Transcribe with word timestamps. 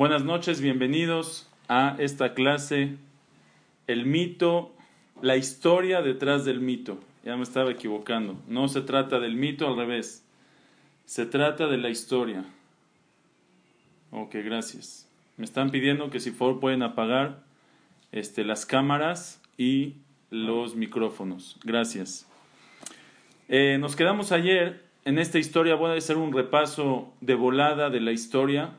Buenas 0.00 0.24
noches, 0.24 0.62
bienvenidos 0.62 1.46
a 1.68 1.94
esta 1.98 2.32
clase, 2.32 2.96
el 3.86 4.06
mito, 4.06 4.74
la 5.20 5.36
historia 5.36 6.00
detrás 6.00 6.46
del 6.46 6.58
mito. 6.58 6.98
Ya 7.22 7.36
me 7.36 7.42
estaba 7.42 7.70
equivocando. 7.70 8.40
No 8.48 8.68
se 8.68 8.80
trata 8.80 9.20
del 9.20 9.36
mito, 9.36 9.68
al 9.68 9.76
revés. 9.76 10.24
Se 11.04 11.26
trata 11.26 11.66
de 11.66 11.76
la 11.76 11.90
historia. 11.90 12.46
Ok, 14.10 14.36
gracias. 14.36 15.06
Me 15.36 15.44
están 15.44 15.70
pidiendo 15.70 16.08
que 16.08 16.18
si 16.18 16.30
favor 16.30 16.60
pueden 16.60 16.82
apagar 16.82 17.42
este, 18.10 18.42
las 18.42 18.64
cámaras 18.64 19.42
y 19.58 19.96
los 20.30 20.76
micrófonos. 20.76 21.58
Gracias. 21.62 22.26
Eh, 23.50 23.76
nos 23.78 23.96
quedamos 23.96 24.32
ayer 24.32 24.82
en 25.04 25.18
esta 25.18 25.38
historia. 25.38 25.74
Voy 25.74 25.90
a 25.90 25.98
hacer 25.98 26.16
un 26.16 26.32
repaso 26.32 27.12
de 27.20 27.34
volada 27.34 27.90
de 27.90 28.00
la 28.00 28.12
historia 28.12 28.70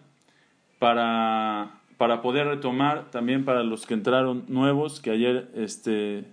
para, 0.82 1.80
para 1.98 2.24
poder 2.24 2.48
retomar 2.48 3.12
también 3.12 3.46
para 3.46 3.62
los 3.62 3.86
que 3.86 3.94
entraron 3.94 4.46
nuevos, 4.48 5.00
que 5.00 5.12
ayer 5.12 5.52
este, 5.54 6.26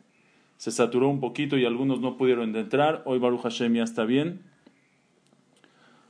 se 0.56 0.70
saturó 0.70 1.10
un 1.10 1.20
poquito 1.20 1.58
y 1.58 1.66
algunos 1.66 2.00
no 2.00 2.16
pudieron 2.16 2.56
entrar. 2.56 3.02
Hoy 3.04 3.18
Baruch 3.18 3.42
Hashem 3.42 3.74
ya 3.74 3.82
está 3.82 4.06
bien. 4.06 4.40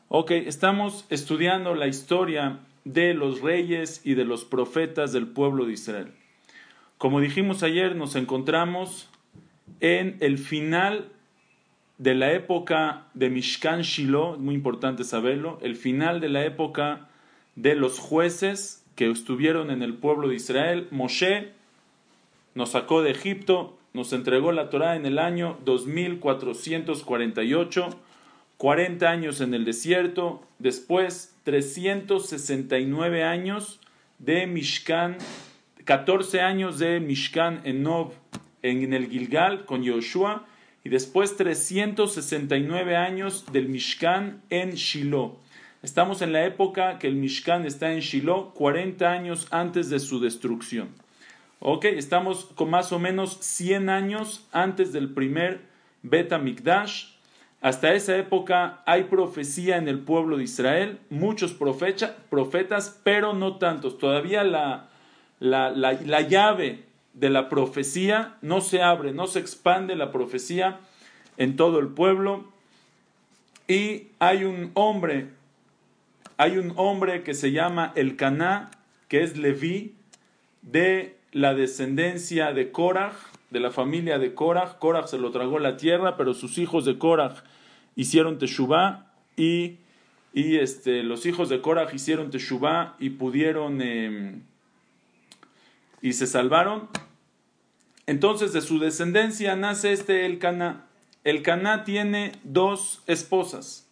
Ok, 0.06 0.30
estamos 0.30 1.04
estudiando 1.10 1.74
la 1.74 1.88
historia 1.88 2.60
de 2.84 3.12
los 3.12 3.40
reyes 3.40 4.02
y 4.04 4.14
de 4.14 4.24
los 4.24 4.44
profetas 4.44 5.12
del 5.12 5.26
pueblo 5.26 5.64
de 5.64 5.72
Israel. 5.72 6.12
Como 6.96 7.18
dijimos 7.20 7.64
ayer, 7.64 7.96
nos 7.96 8.14
encontramos 8.14 9.10
en 9.80 10.16
el 10.20 10.38
final 10.38 11.08
de 11.98 12.14
la 12.14 12.30
época 12.30 13.08
de 13.14 13.30
Mishkan 13.30 13.80
Shiloh, 13.80 14.38
muy 14.38 14.54
importante 14.54 15.02
saberlo, 15.02 15.58
el 15.60 15.74
final 15.74 16.20
de 16.20 16.28
la 16.28 16.44
época 16.44 17.08
de 17.58 17.74
los 17.74 17.98
jueces 17.98 18.84
que 18.94 19.10
estuvieron 19.10 19.72
en 19.72 19.82
el 19.82 19.94
pueblo 19.94 20.28
de 20.28 20.36
Israel. 20.36 20.86
Moshe 20.92 21.48
nos 22.54 22.70
sacó 22.70 23.02
de 23.02 23.10
Egipto, 23.10 23.76
nos 23.92 24.12
entregó 24.12 24.52
la 24.52 24.70
Torá 24.70 24.94
en 24.94 25.06
el 25.06 25.18
año 25.18 25.58
2448, 25.64 27.88
40 28.56 29.10
años 29.10 29.40
en 29.40 29.54
el 29.54 29.64
desierto, 29.64 30.40
después 30.60 31.34
369 31.42 33.24
años 33.24 33.80
de 34.20 34.46
Mishkan, 34.46 35.18
14 35.84 36.42
años 36.42 36.78
de 36.78 37.00
Mishkan 37.00 37.62
en 37.64 37.82
Nov, 37.82 38.12
en 38.62 38.92
el 38.92 39.08
Gilgal 39.08 39.64
con 39.64 39.82
Yoshua, 39.82 40.46
y 40.84 40.90
después 40.90 41.36
369 41.36 42.96
años 42.96 43.46
del 43.52 43.68
Mishkan 43.68 44.42
en 44.48 44.74
Shiloh. 44.74 45.40
Estamos 45.80 46.22
en 46.22 46.32
la 46.32 46.44
época 46.44 46.98
que 46.98 47.06
el 47.06 47.14
Mishkan 47.14 47.64
está 47.64 47.92
en 47.92 48.00
Shiloh, 48.00 48.52
40 48.54 49.08
años 49.08 49.46
antes 49.52 49.88
de 49.90 50.00
su 50.00 50.18
destrucción. 50.18 50.88
Ok, 51.60 51.84
estamos 51.84 52.46
con 52.56 52.68
más 52.68 52.90
o 52.90 52.98
menos 52.98 53.38
100 53.40 53.88
años 53.88 54.44
antes 54.50 54.92
del 54.92 55.08
primer 55.08 55.60
Beta 56.02 56.38
Mikdash. 56.38 57.10
Hasta 57.60 57.94
esa 57.94 58.16
época 58.16 58.82
hay 58.86 59.04
profecía 59.04 59.76
en 59.76 59.86
el 59.86 60.00
pueblo 60.00 60.38
de 60.38 60.44
Israel, 60.44 60.98
muchos 61.10 61.52
profetas, 61.52 63.00
pero 63.04 63.32
no 63.34 63.58
tantos. 63.58 63.98
Todavía 63.98 64.42
la, 64.42 64.88
la, 65.38 65.70
la 65.70 66.20
llave 66.22 66.86
de 67.14 67.30
la 67.30 67.48
profecía 67.48 68.36
no 68.42 68.60
se 68.60 68.82
abre, 68.82 69.12
no 69.12 69.28
se 69.28 69.38
expande 69.38 69.94
la 69.94 70.10
profecía 70.10 70.80
en 71.36 71.54
todo 71.54 71.78
el 71.78 71.86
pueblo. 71.86 72.46
Y 73.68 74.08
hay 74.18 74.42
un 74.44 74.72
hombre 74.74 75.37
hay 76.38 76.56
un 76.56 76.72
hombre 76.76 77.24
que 77.24 77.34
se 77.34 77.50
llama 77.50 77.92
El 77.96 78.16
Caná, 78.16 78.70
que 79.08 79.24
es 79.24 79.36
Leví, 79.36 79.96
de 80.62 81.16
la 81.32 81.52
descendencia 81.52 82.52
de 82.52 82.70
Korach, 82.70 83.16
de 83.50 83.58
la 83.58 83.72
familia 83.72 84.20
de 84.20 84.34
Korach. 84.34 84.78
Korach 84.78 85.08
se 85.08 85.18
lo 85.18 85.32
tragó 85.32 85.58
la 85.58 85.76
tierra, 85.76 86.16
pero 86.16 86.34
sus 86.34 86.58
hijos 86.58 86.84
de 86.84 86.96
Korach 86.96 87.40
hicieron 87.96 88.38
Teshuvah 88.38 89.06
y, 89.36 89.78
y 90.32 90.58
este, 90.58 91.02
los 91.02 91.26
hijos 91.26 91.48
de 91.48 91.60
Korach 91.60 91.92
hicieron 91.92 92.30
Teshuvah 92.30 92.94
y 93.00 93.10
pudieron 93.10 93.82
em, 93.82 94.42
y 96.00 96.12
se 96.12 96.28
salvaron. 96.28 96.88
Entonces 98.06 98.52
de 98.52 98.60
su 98.60 98.78
descendencia 98.78 99.56
nace 99.56 99.92
este 99.92 100.24
El 100.24 100.38
Caná. 100.38 100.86
El 101.24 101.42
Caná 101.42 101.82
tiene 101.82 102.30
dos 102.44 103.02
esposas. 103.08 103.88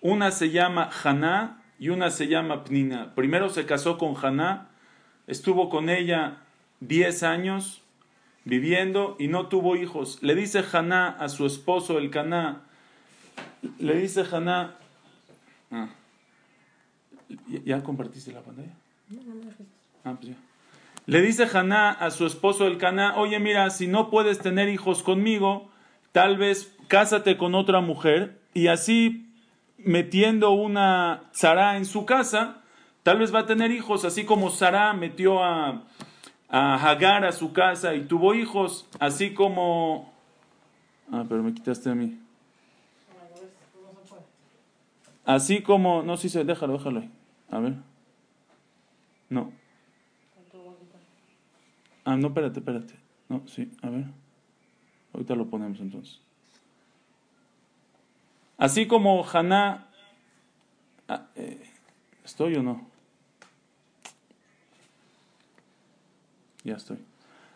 Una 0.00 0.30
se 0.30 0.50
llama 0.50 0.90
Haná 1.02 1.57
y 1.78 1.90
una 1.90 2.10
se 2.10 2.28
llama 2.28 2.64
Pnina. 2.64 3.14
Primero 3.14 3.48
se 3.48 3.66
casó 3.66 3.98
con 3.98 4.14
Haná, 4.22 4.68
estuvo 5.26 5.68
con 5.68 5.88
ella 5.88 6.38
10 6.80 7.22
años 7.22 7.82
viviendo 8.44 9.16
y 9.18 9.28
no 9.28 9.46
tuvo 9.46 9.76
hijos. 9.76 10.22
Le 10.22 10.34
dice 10.34 10.64
Haná 10.72 11.08
a 11.08 11.28
su 11.28 11.46
esposo 11.46 11.98
el 11.98 12.10
Caná, 12.10 12.62
le 13.78 13.94
dice 13.96 14.24
Haná, 14.30 14.74
ah, 15.70 15.88
¿ya 17.64 17.82
compartiste 17.82 18.32
la 18.32 18.40
pantalla? 18.40 18.72
Ah, 20.04 20.14
pues 20.14 20.28
ya. 20.28 20.34
Le 21.06 21.22
dice 21.22 21.46
Haná 21.52 21.90
a 21.90 22.10
su 22.10 22.26
esposo 22.26 22.66
el 22.66 22.78
Caná, 22.78 23.16
oye 23.16 23.38
mira, 23.38 23.70
si 23.70 23.86
no 23.86 24.10
puedes 24.10 24.38
tener 24.40 24.68
hijos 24.68 25.02
conmigo, 25.02 25.70
tal 26.12 26.36
vez 26.36 26.74
cásate 26.88 27.36
con 27.36 27.54
otra 27.54 27.80
mujer 27.80 28.40
y 28.54 28.68
así 28.68 29.27
metiendo 29.78 30.50
una 30.50 31.30
Zara 31.34 31.76
en 31.76 31.84
su 31.84 32.04
casa, 32.04 32.62
tal 33.02 33.18
vez 33.18 33.34
va 33.34 33.40
a 33.40 33.46
tener 33.46 33.70
hijos, 33.70 34.04
así 34.04 34.24
como 34.24 34.50
Sara 34.50 34.92
metió 34.92 35.42
a, 35.42 35.84
a 36.48 36.74
Hagar 36.90 37.24
a 37.24 37.32
su 37.32 37.52
casa 37.52 37.94
y 37.94 38.02
tuvo 38.02 38.34
hijos, 38.34 38.88
así 38.98 39.34
como... 39.34 40.12
Ah, 41.10 41.24
pero 41.28 41.42
me 41.42 41.54
quitaste 41.54 41.90
a 41.90 41.94
mí. 41.94 42.18
Así 45.24 45.62
como... 45.62 46.02
No, 46.02 46.16
sí, 46.16 46.28
déjalo, 46.44 46.74
déjalo 46.74 47.00
ahí. 47.00 47.10
A 47.50 47.58
ver. 47.60 47.74
No. 49.28 49.52
Ah, 52.04 52.16
no, 52.16 52.28
espérate, 52.28 52.60
espérate. 52.60 52.94
No, 53.28 53.42
sí, 53.46 53.70
a 53.82 53.90
ver. 53.90 54.06
Ahorita 55.12 55.34
lo 55.34 55.46
ponemos 55.46 55.80
entonces. 55.80 56.20
Así 58.58 58.86
como 58.86 59.24
Haná, 59.32 59.86
ah, 61.08 61.26
eh, 61.36 61.62
¿estoy 62.24 62.56
o 62.56 62.62
no? 62.62 62.86
Ya 66.64 66.74
estoy. 66.74 66.98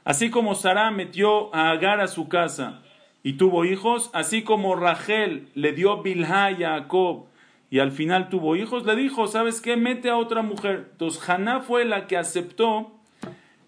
Así 0.05 0.31
como 0.31 0.55
Sara 0.55 0.91
metió 0.93 1.55
a 1.55 1.71
Agar 1.71 2.01
a 2.01 2.09
su 2.09 2.29
casa 2.29 2.83
y 3.25 3.35
tuvo 3.35 3.65
hijos, 3.65 4.11
así 4.15 4.43
como 4.43 4.77
Rachel 4.77 5.49
le 5.55 5.73
dio 5.73 6.03
Bilha 6.03 6.47
a 6.47 6.57
Jacob 6.57 7.27
y 7.69 7.81
al 7.81 7.91
final 7.91 8.29
tuvo 8.29 8.55
hijos, 8.55 8.87
le 8.87 8.95
dijo, 8.95 9.27
¿sabes 9.27 9.61
qué? 9.61 9.77
Mete 9.77 10.09
a 10.09 10.17
otra 10.17 10.43
mujer. 10.43 10.89
Entonces 10.93 11.29
Haná 11.29 11.61
fue 11.61 11.85
la 11.85 12.07
que 12.07 12.17
aceptó 12.17 12.93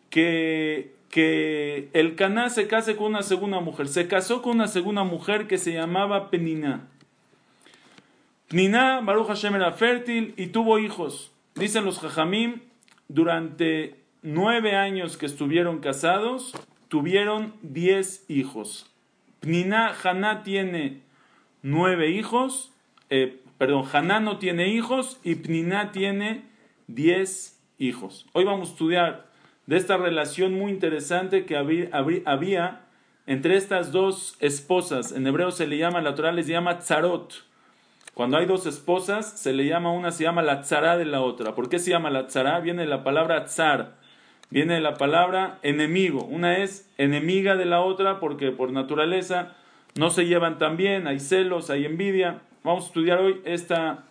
que, 0.09 0.95
que 1.11 1.89
el 1.95 2.15
Caná 2.15 2.49
se 2.51 2.69
case 2.69 2.95
con 2.95 3.07
una 3.07 3.23
segunda 3.23 3.59
mujer. 3.61 3.89
Se 3.89 4.07
casó 4.07 4.43
con 4.43 4.57
una 4.57 4.69
segunda 4.69 5.03
mujer 5.03 5.49
que 5.49 5.59
se 5.59 5.73
llamaba 5.73 6.31
Penina. 6.31 6.89
Nina 8.55 9.01
Baruch 9.01 9.27
Hashem 9.27 9.57
era 9.57 9.73
fértil 9.73 10.33
y 10.37 10.47
tuvo 10.47 10.79
hijos. 10.79 11.33
Dicen 11.57 11.85
los 11.85 11.99
Jajamim, 11.99 12.61
durante 13.09 13.97
nueve 14.23 14.77
años 14.77 15.17
que 15.17 15.27
estuvieron 15.27 15.81
casados, 15.81 16.53
tuvieron 16.87 17.55
diez 17.63 18.25
hijos. 18.29 18.89
Pnina 19.41 19.93
Haná 20.01 20.45
tiene 20.45 21.01
nueve 21.63 22.11
hijos, 22.11 22.73
eh, 23.11 23.41
perdón, 23.59 23.87
Haná 23.93 24.21
no 24.21 24.39
tiene 24.39 24.69
hijos 24.69 25.19
y 25.25 25.35
Pnina 25.35 25.91
tiene 25.91 26.45
diez 26.87 27.61
hijos. 27.79 28.25
Hoy 28.35 28.45
vamos 28.45 28.69
a 28.69 28.73
estudiar 28.75 29.27
de 29.67 29.79
esta 29.79 29.97
relación 29.97 30.55
muy 30.55 30.71
interesante 30.71 31.45
que 31.45 31.57
había, 31.57 32.83
entre 33.27 33.57
estas 33.57 33.91
dos 33.91 34.37
esposas. 34.39 35.11
En 35.11 35.27
hebreo 35.27 35.51
se 35.51 35.67
le 35.67 35.77
llama, 35.77 36.01
la 36.01 36.15
Torah 36.15 36.31
les 36.31 36.47
llama 36.47 36.79
tzarot 36.79 37.53
Cuando 38.15 38.37
hay 38.37 38.47
dos 38.47 38.65
esposas, 38.67 39.39
se 39.41 39.53
le 39.53 39.67
llama 39.67 39.91
una, 39.91 40.13
se 40.13 40.23
llama 40.23 40.41
la 40.41 40.61
tzara 40.61 40.97
de 40.97 41.05
la 41.05 41.21
otra. 41.21 41.57
¿Por 41.57 41.69
qué 41.69 41.81
se 41.81 41.91
llama 41.91 42.11
la 42.11 42.29
tzara? 42.29 42.61
Viene 42.61 42.87
la 42.87 43.03
palabra 43.03 43.45
tzar, 43.47 43.97
viene 44.51 44.81
la 44.81 44.95
palabra 44.95 45.59
enemigo. 45.63 46.25
Una 46.25 46.59
es 46.59 46.89
enemiga 46.97 47.57
de 47.57 47.65
la 47.65 47.81
otra 47.81 48.21
porque 48.21 48.53
por 48.53 48.71
naturaleza 48.71 49.57
no 49.97 50.11
se 50.11 50.27
llevan 50.27 50.59
tan 50.59 50.77
bien, 50.77 51.09
hay 51.09 51.19
celos, 51.19 51.71
hay 51.71 51.87
envidia. 51.87 52.43
Vamos 52.63 52.85
a 52.85 52.87
estudiar 52.87 53.19
hoy 53.19 53.41
esta, 53.45 54.05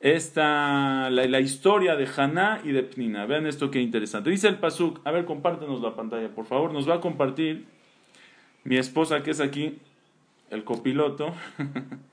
esta 0.00 1.08
la, 1.08 1.40
historia 1.40 1.96
de 1.96 2.06
Haná 2.14 2.60
y 2.64 2.72
de 2.72 2.82
Pnina. 2.82 3.24
Vean 3.24 3.46
esto 3.46 3.70
qué 3.70 3.80
interesante. 3.80 4.28
Dice 4.28 4.48
el 4.48 4.58
Pasuk, 4.58 5.00
a 5.04 5.10
ver, 5.10 5.24
compártenos 5.24 5.80
la 5.80 5.94
pantalla, 5.94 6.28
por 6.28 6.44
favor. 6.44 6.70
Nos 6.74 6.86
va 6.86 6.96
a 6.96 7.00
compartir 7.00 7.64
mi 8.64 8.76
esposa 8.76 9.22
que 9.22 9.30
es 9.30 9.40
aquí, 9.40 9.78
el 10.50 10.64
copiloto. 10.64 11.32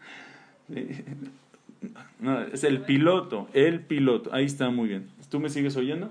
es 2.54 2.64
el 2.64 2.82
piloto, 2.82 3.48
el 3.54 3.82
piloto. 3.82 4.34
Ahí 4.34 4.46
está 4.46 4.70
muy 4.70 4.88
bien. 4.88 5.10
¿Tú 5.30 5.40
me 5.40 5.50
sigues 5.50 5.76
oyendo? 5.78 6.10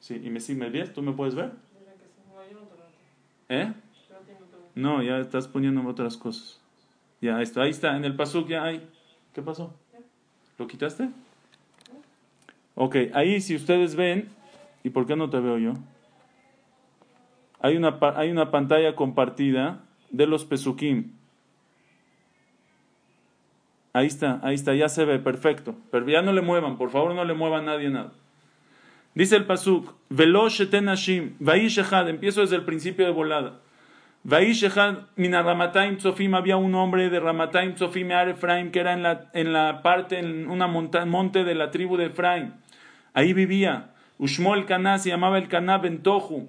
Sí, 0.00 0.20
¿y 0.22 0.30
me, 0.30 0.40
me 0.56 0.70
ves? 0.70 0.92
¿Tú 0.92 1.02
me 1.02 1.12
puedes 1.12 1.34
ver? 1.34 1.52
¿Eh? 3.48 3.72
No, 4.74 5.02
ya 5.02 5.18
estás 5.18 5.48
poniendo 5.48 5.86
otras 5.86 6.16
cosas. 6.16 6.60
Ya, 7.20 7.42
está, 7.42 7.62
ahí 7.62 7.70
está, 7.70 7.96
en 7.96 8.04
el 8.04 8.16
pasuk 8.16 8.48
ya 8.48 8.64
hay. 8.64 8.88
¿Qué 9.34 9.42
pasó? 9.42 9.74
¿Lo 10.58 10.66
quitaste? 10.66 11.10
Ok, 12.74 12.96
ahí 13.12 13.40
si 13.40 13.56
ustedes 13.56 13.94
ven, 13.94 14.28
¿y 14.82 14.90
por 14.90 15.06
qué 15.06 15.16
no 15.16 15.28
te 15.28 15.38
veo 15.38 15.58
yo? 15.58 15.74
Hay 17.60 17.76
una, 17.76 17.98
hay 18.16 18.30
una 18.30 18.50
pantalla 18.50 18.94
compartida 18.94 19.84
de 20.10 20.26
los 20.26 20.44
pesukim. 20.44 21.12
Ahí 23.92 24.06
está, 24.06 24.40
ahí 24.42 24.54
está, 24.54 24.74
ya 24.74 24.88
se 24.88 25.04
ve, 25.04 25.18
perfecto. 25.18 25.74
Pero 25.90 26.08
ya 26.08 26.22
no 26.22 26.32
le 26.32 26.42
muevan, 26.42 26.78
por 26.78 26.90
favor 26.90 27.14
no 27.14 27.24
le 27.24 27.34
muevan 27.34 27.64
nadie 27.64 27.90
nada. 27.90 28.12
Dice 29.14 29.36
el 29.36 29.44
pasuk, 29.44 29.94
Velosh 30.08 30.62
Hashim, 30.70 31.36
empiezo 31.40 32.40
desde 32.42 32.56
el 32.56 32.64
principio 32.64 33.06
de 33.06 33.12
volada. 33.12 33.60
Vaishechad 34.22 35.06
mina 35.16 35.42
Ramataim 35.42 35.96
Tzofim, 35.96 36.34
había 36.34 36.58
un 36.58 36.74
hombre 36.74 37.08
de 37.08 37.18
Ramataim 37.18 37.74
Tzofim 37.74 38.10
Efraim, 38.12 38.70
que 38.70 38.80
era 38.80 38.92
en 38.92 39.02
la, 39.02 39.30
en 39.32 39.52
la 39.52 39.82
parte, 39.82 40.18
en 40.18 40.48
una 40.50 40.66
monte 40.66 41.42
de 41.42 41.54
la 41.54 41.70
tribu 41.70 41.96
de 41.96 42.06
Efraim. 42.06 42.52
Ahí 43.14 43.32
vivía. 43.32 43.90
Ushmo 44.18 44.54
el 44.54 44.66
Caná, 44.66 44.98
se 44.98 45.08
llamaba 45.08 45.38
el 45.38 45.48
Caná 45.48 45.78
Bentohu. 45.78 46.48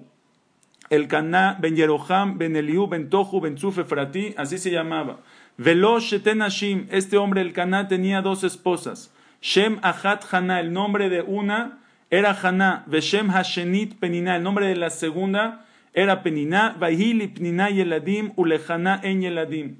El 0.90 1.08
Caná 1.08 1.56
Ben 1.58 1.74
Yeroham 1.74 2.36
Ben 2.36 2.54
Eliú 2.54 2.86
Ben 2.86 3.08
Tohu 3.08 3.40
Ben 3.40 3.56
Efrati, 3.56 4.34
así 4.36 4.58
se 4.58 4.70
llamaba. 4.70 5.20
Velosh 5.58 6.14
Hashim, 6.24 6.86
este 6.90 7.16
hombre 7.16 7.42
el 7.42 7.52
Caná 7.52 7.86
tenía 7.88 8.22
dos 8.22 8.42
esposas. 8.42 9.12
Shem 9.40 9.78
Achat 9.82 10.24
Haná, 10.32 10.60
el 10.60 10.72
nombre 10.72 11.08
de 11.08 11.22
una 11.22 11.78
era 12.10 12.32
Haná. 12.32 12.84
Veshem 12.86 13.28
Hashenit 13.28 13.98
Penina, 13.98 14.36
el 14.36 14.42
nombre 14.42 14.66
de 14.66 14.76
la 14.76 14.90
segunda 14.90 15.66
era 15.92 16.22
Peniná, 16.22 16.74
Vaihili 16.78 17.28
Pniná 17.28 17.68
Yeladim, 17.68 18.32
Ulejana 18.36 19.00
en 19.02 19.20
Yeladim. 19.20 19.76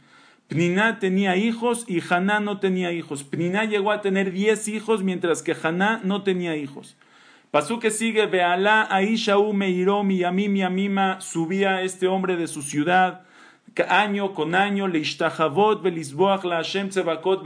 Pniná 0.49 0.99
tenía 0.99 1.37
hijos 1.37 1.87
y 1.89 2.01
Haná 2.01 2.39
no 2.41 2.61
tenía 2.61 2.93
hijos. 2.93 3.25
Pniná 3.25 3.65
llegó 3.65 3.93
a 3.93 4.03
tener 4.03 4.33
diez 4.33 4.69
hijos 4.69 5.03
mientras 5.03 5.43
que 5.43 5.57
Haná 5.61 6.01
no 6.05 6.23
tenía 6.23 6.57
hijos. 6.57 6.97
Pasó 7.51 7.79
que 7.79 7.91
sigue, 7.91 8.27
Bealá, 8.27 8.87
Aishaú, 8.91 9.53
Meiró, 9.53 10.03
Miyamim, 10.05 10.55
Yamima, 10.55 11.21
subía 11.21 11.83
este 11.83 12.07
hombre 12.09 12.37
de 12.37 12.49
su 12.49 12.63
ciudad, 12.63 13.23
año 13.89 14.35
con 14.35 14.55
año, 14.55 14.89
Leishtahavot, 14.89 15.83
Belisboach, 15.83 16.45
La 16.45 16.57
Hashem, 16.57 16.91
Tzevakot, 16.91 17.43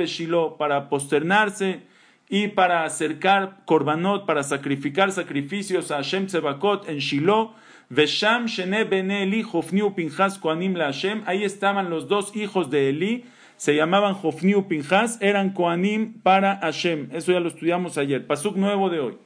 para 0.58 0.88
posternarse 0.88 1.82
y 2.28 2.48
para 2.48 2.84
acercar 2.84 3.62
korbanot, 3.64 4.26
para 4.26 4.42
sacrificar 4.42 5.12
sacrificios 5.12 5.90
a 5.90 5.96
Hashem 5.96 6.26
Tzevakot 6.26 6.88
en 6.88 6.98
Shiloh, 6.98 7.54
Vesham 7.88 8.46
Shene 8.46 8.84
Bene 8.84 9.22
Eli, 9.22 9.44
Hofniu 9.44 9.94
Pinjas 9.94 10.38
Koanim 10.38 10.74
La 10.74 10.86
Hashem. 10.86 11.22
Ahí 11.26 11.44
estaban 11.44 11.88
los 11.88 12.08
dos 12.08 12.34
hijos 12.34 12.70
de 12.70 12.88
Eli, 12.88 13.24
se 13.56 13.76
llamaban 13.76 14.16
Hofniu 14.20 14.66
Pinjas, 14.66 15.18
eran 15.20 15.50
Koanim 15.50 16.14
para 16.22 16.56
Hashem. 16.56 17.10
Eso 17.12 17.32
ya 17.32 17.40
lo 17.40 17.48
estudiamos 17.48 17.96
ayer. 17.96 18.26
Pasuk 18.26 18.56
nuevo 18.56 18.90
de 18.90 19.00
hoy. 19.00 19.18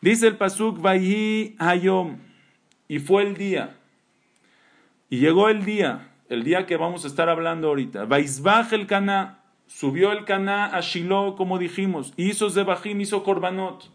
Dice 0.00 0.28
el 0.28 0.36
Pasuk 0.36 0.80
Vayhi 0.80 1.56
Hayom. 1.58 2.18
Y 2.86 3.00
fue 3.00 3.22
el 3.22 3.34
día. 3.36 3.76
Y 5.14 5.18
llegó 5.18 5.48
el 5.48 5.64
día, 5.64 6.08
el 6.28 6.42
día 6.42 6.66
que 6.66 6.76
vamos 6.76 7.04
a 7.04 7.06
estar 7.06 7.28
hablando 7.28 7.68
ahorita. 7.68 8.04
Vaisbach 8.04 8.72
el 8.72 8.88
Cana. 8.88 9.38
Subió 9.68 10.10
el 10.10 10.24
Cana 10.24 10.66
a 10.76 10.80
Shiloh, 10.80 11.36
como 11.36 11.60
dijimos. 11.60 12.12
Hizo 12.16 12.50
Zebahim, 12.50 13.00
hizo 13.00 13.22
Korbanot. 13.22 13.92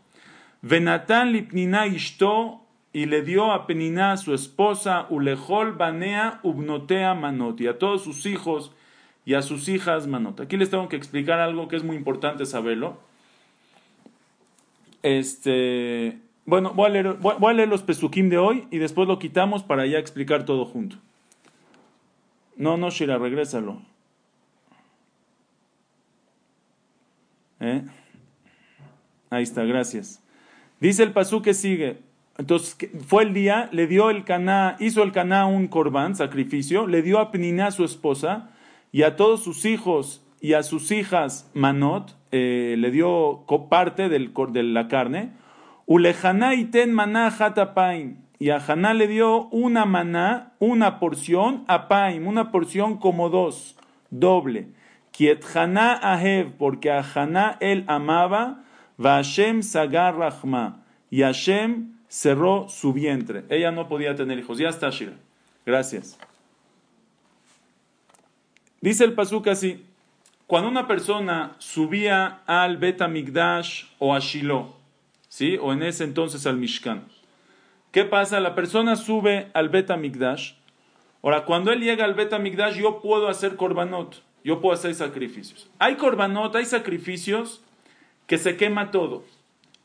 Venatan 0.62 1.33
lipnina 1.33 1.88
ishto 1.88 2.62
y 2.94 3.07
le 3.07 3.21
dio 3.21 3.51
a 3.51 3.68
Peniná, 3.68 4.16
su 4.16 4.33
esposa, 4.33 5.07
Ulejol 5.10 5.74
Banea 5.74 6.39
Ubnotea 6.42 7.13
Manot, 7.16 7.60
y 7.60 7.68
a 7.68 7.77
todos 7.77 8.01
sus 8.01 8.25
hijos 8.25 8.72
y 9.25 9.33
a 9.33 9.42
sus 9.42 9.68
hijas 9.68 10.07
Manot. 10.07 10.39
Aquí 10.39 10.56
les 10.56 10.69
tengo 10.69 10.88
que 10.88 10.95
explicar 10.95 11.42
algo 11.42 11.68
que 11.68 11.75
es 11.75 11.83
muy 11.83 11.98
importante 11.98 12.45
saberlo. 12.45 12.98
Este, 15.04 16.18
bueno, 16.45 16.72
voy 16.74 16.86
a 16.86 16.89
leer, 16.89 17.13
voy 17.15 17.51
a 17.51 17.54
leer 17.54 17.68
los 17.68 17.83
pesukim 17.83 18.30
de 18.30 18.38
hoy 18.38 18.69
y 18.72 18.77
después 18.77 19.06
lo 19.10 19.19
quitamos 19.19 19.63
para 19.63 19.86
ya 19.86 20.00
explicar 20.00 20.45
todo 20.45 20.63
junto. 20.63 20.95
No, 22.59 22.75
no, 22.75 22.89
Shira, 22.89 23.17
regrésalo. 23.17 23.81
¿Eh? 27.61 27.83
Ahí 29.29 29.44
está, 29.44 29.63
gracias. 29.63 30.21
Dice 30.81 31.03
el 31.03 31.13
pasú 31.13 31.41
que 31.41 31.53
sigue. 31.53 32.00
Entonces 32.38 32.77
fue 33.07 33.23
el 33.23 33.33
día, 33.33 33.69
le 33.71 33.88
dio 33.88 34.09
el 34.09 34.25
caná, 34.25 34.75
hizo 34.79 35.03
el 35.03 35.13
caná 35.13 35.45
un 35.45 35.67
corbán, 35.67 36.17
sacrificio, 36.17 36.85
le 36.85 37.01
dio 37.01 37.19
a 37.19 37.31
Peniná 37.31 37.71
su 37.71 37.85
esposa 37.85 38.50
y 38.91 39.03
a 39.03 39.15
todos 39.15 39.41
sus 39.41 39.63
hijos 39.63 40.21
y 40.41 40.53
a 40.53 40.63
sus 40.63 40.91
hijas 40.91 41.50
manot, 41.53 42.17
eh, 42.31 42.75
le 42.77 42.91
dio 42.91 43.45
parte 43.69 44.09
del, 44.09 44.33
de 44.51 44.63
la 44.63 44.89
carne. 44.89 45.31
Ulejaná 45.85 46.55
y 46.55 46.65
ten 46.65 46.94
maná 46.94 47.27
hatapaim. 47.27 48.17
Y 48.39 48.51
a 48.51 48.57
Haná 48.65 48.94
le 48.94 49.07
dio 49.07 49.47
una 49.50 49.86
maná, 49.86 50.53
una 50.59 51.00
porción, 51.00 51.65
a 51.68 51.89
paim, 51.89 52.25
una 52.25 52.51
porción 52.51 52.97
como 52.97 53.30
dos, 53.30 53.75
doble. 54.09 54.69
Kiet 55.12 55.44
Haná 55.53 56.00
ahev, 56.01 56.53
porque 56.57 56.89
a 56.89 57.03
Haná 57.03 57.57
él 57.59 57.83
amaba, 57.88 58.63
va 59.03 59.15
Hashem 59.18 59.62
sagar 59.62 60.15
rahma. 60.15 60.86
Y 61.12 61.21
Hashem 61.21 61.95
cerró 62.07 62.68
su 62.69 62.93
vientre. 62.93 63.43
Ella 63.50 63.72
no 63.72 63.89
podía 63.89 64.15
tener 64.15 64.39
hijos. 64.39 64.58
Ya 64.58 64.69
está, 64.69 64.89
Shira. 64.89 65.13
Gracias. 65.65 66.17
Dice 68.81 69.03
el 69.03 69.13
Pasuk 69.13 69.48
así: 69.48 69.86
cuando 70.48 70.69
una 70.69 70.88
persona 70.88 71.55
subía 71.60 72.39
al 72.46 72.77
Bet 72.77 73.05
Migdash 73.08 73.86
o 74.00 74.15
a 74.15 74.19
Shiloh, 74.19 74.74
¿sí? 75.27 75.58
o 75.62 75.74
en 75.74 75.84
ese 75.84 76.05
entonces 76.05 76.48
al 76.48 76.58
Mishkan, 76.58 77.03
¿qué 77.91 78.03
pasa? 78.03 78.39
La 78.39 78.55
persona 78.55 78.96
sube 78.96 79.50
al 79.53 79.69
Bet 79.69 79.96
Migdash. 79.96 80.53
Ahora, 81.22 81.46
cuando 81.46 81.72
él 81.72 81.81
llega 81.81 82.05
al 82.05 82.13
Bet 82.13 82.38
Migdash, 82.39 82.75
yo 82.75 83.01
puedo 83.01 83.27
hacer 83.27 83.55
korbanot, 83.55 84.24
yo 84.43 84.62
puedo 84.62 84.74
hacer 84.74 84.93
sacrificios. 84.96 85.69
Hay 85.79 85.96
korbanot, 85.96 86.55
hay 86.55 86.65
sacrificios 86.65 87.62
que 88.27 88.38
se 88.38 88.58
quema 88.58 88.91
todo. 88.91 89.24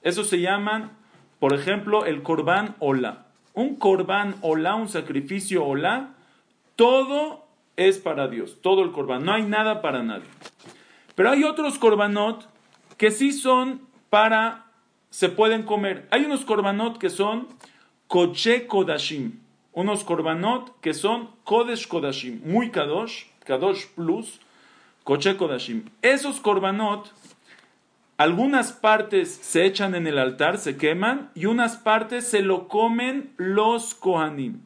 Eso 0.03 0.23
se 0.25 0.41
llaman 0.41 0.93
por 1.45 1.53
ejemplo, 1.53 2.07
el 2.07 2.23
corbán 2.23 2.75
hola. 2.79 3.27
Un 3.53 3.77
corbán 3.77 4.37
hola, 4.41 4.77
un 4.77 4.89
sacrificio 4.89 5.63
hola, 5.63 6.15
todo 6.75 7.45
es 7.77 7.99
para 7.99 8.29
Dios, 8.29 8.63
todo 8.63 8.83
el 8.83 8.93
corbán, 8.93 9.27
no 9.27 9.35
hay 9.35 9.43
nada 9.43 9.83
para 9.83 10.03
nadie. 10.03 10.25
Pero 11.15 11.29
hay 11.29 11.45
otros 11.45 11.79
corbanot 11.79 12.49
que 12.97 13.11
sí 13.11 13.31
son 13.31 13.83
para, 14.09 14.69
se 15.11 15.29
pueden 15.29 15.65
comer. 15.65 16.09
Hay 16.11 16.25
unos 16.25 16.47
corbanot 16.47 16.97
que 16.97 17.11
son 17.11 17.49
koche 18.15 18.69
kodashim, 18.69 19.33
unos 19.73 20.05
korbanot 20.05 20.71
que 20.81 20.95
son 20.95 21.31
kodesh 21.45 21.89
kodashim, 21.89 22.41
muy 22.45 22.71
kadosh, 22.71 23.25
kadosh 23.45 23.87
plus, 23.97 24.39
koche 25.05 25.37
kodashim. 25.37 25.83
Esos 26.01 26.39
korbanot 26.39 27.11
algunas 28.17 28.71
partes 28.71 29.35
se 29.43 29.65
echan 29.65 29.97
en 29.97 30.07
el 30.07 30.19
altar, 30.19 30.59
se 30.59 30.77
queman, 30.77 31.33
y 31.35 31.47
unas 31.47 31.77
partes 31.77 32.29
se 32.29 32.43
lo 32.43 32.69
comen 32.69 33.33
los 33.37 33.95
Kohanim. 33.95 34.61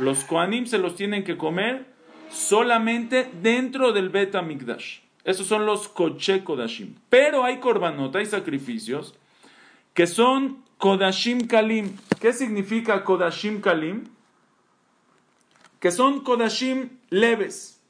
Los 0.00 0.24
Kohanim 0.24 0.66
se 0.66 0.78
los 0.78 0.96
tienen 0.96 1.22
que 1.22 1.36
comer 1.36 1.86
solamente 2.28 3.30
dentro 3.40 3.92
del 3.92 4.08
Bet 4.08 4.34
Mikdash. 4.42 4.98
Esos 5.22 5.46
son 5.46 5.64
los 5.64 5.86
Koche 5.86 6.42
Kodashim. 6.42 6.96
Pero 7.08 7.44
hay 7.44 7.58
korbanot, 7.58 8.16
hay 8.16 8.26
sacrificios 8.26 9.14
que 9.94 10.08
son 10.08 10.64
Kodashim 10.80 11.46
Kalim. 11.46 11.96
¿Qué 12.20 12.32
significa 12.32 13.04
Kodashim 13.04 13.60
Kalim? 13.60 14.04
Que 15.78 15.90
son 15.90 16.24
Kodashim 16.24 16.98
leves. 17.10 17.80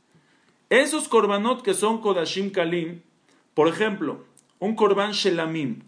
Esos 0.69 1.09
korbanot 1.09 1.63
que 1.63 1.73
son 1.73 2.01
Kodashim 2.01 2.51
Kalim 2.51 3.03
Por 3.55 3.69
ejemplo, 3.69 4.25
un 4.59 4.75
korban 4.75 5.13
shelamim, 5.13 5.83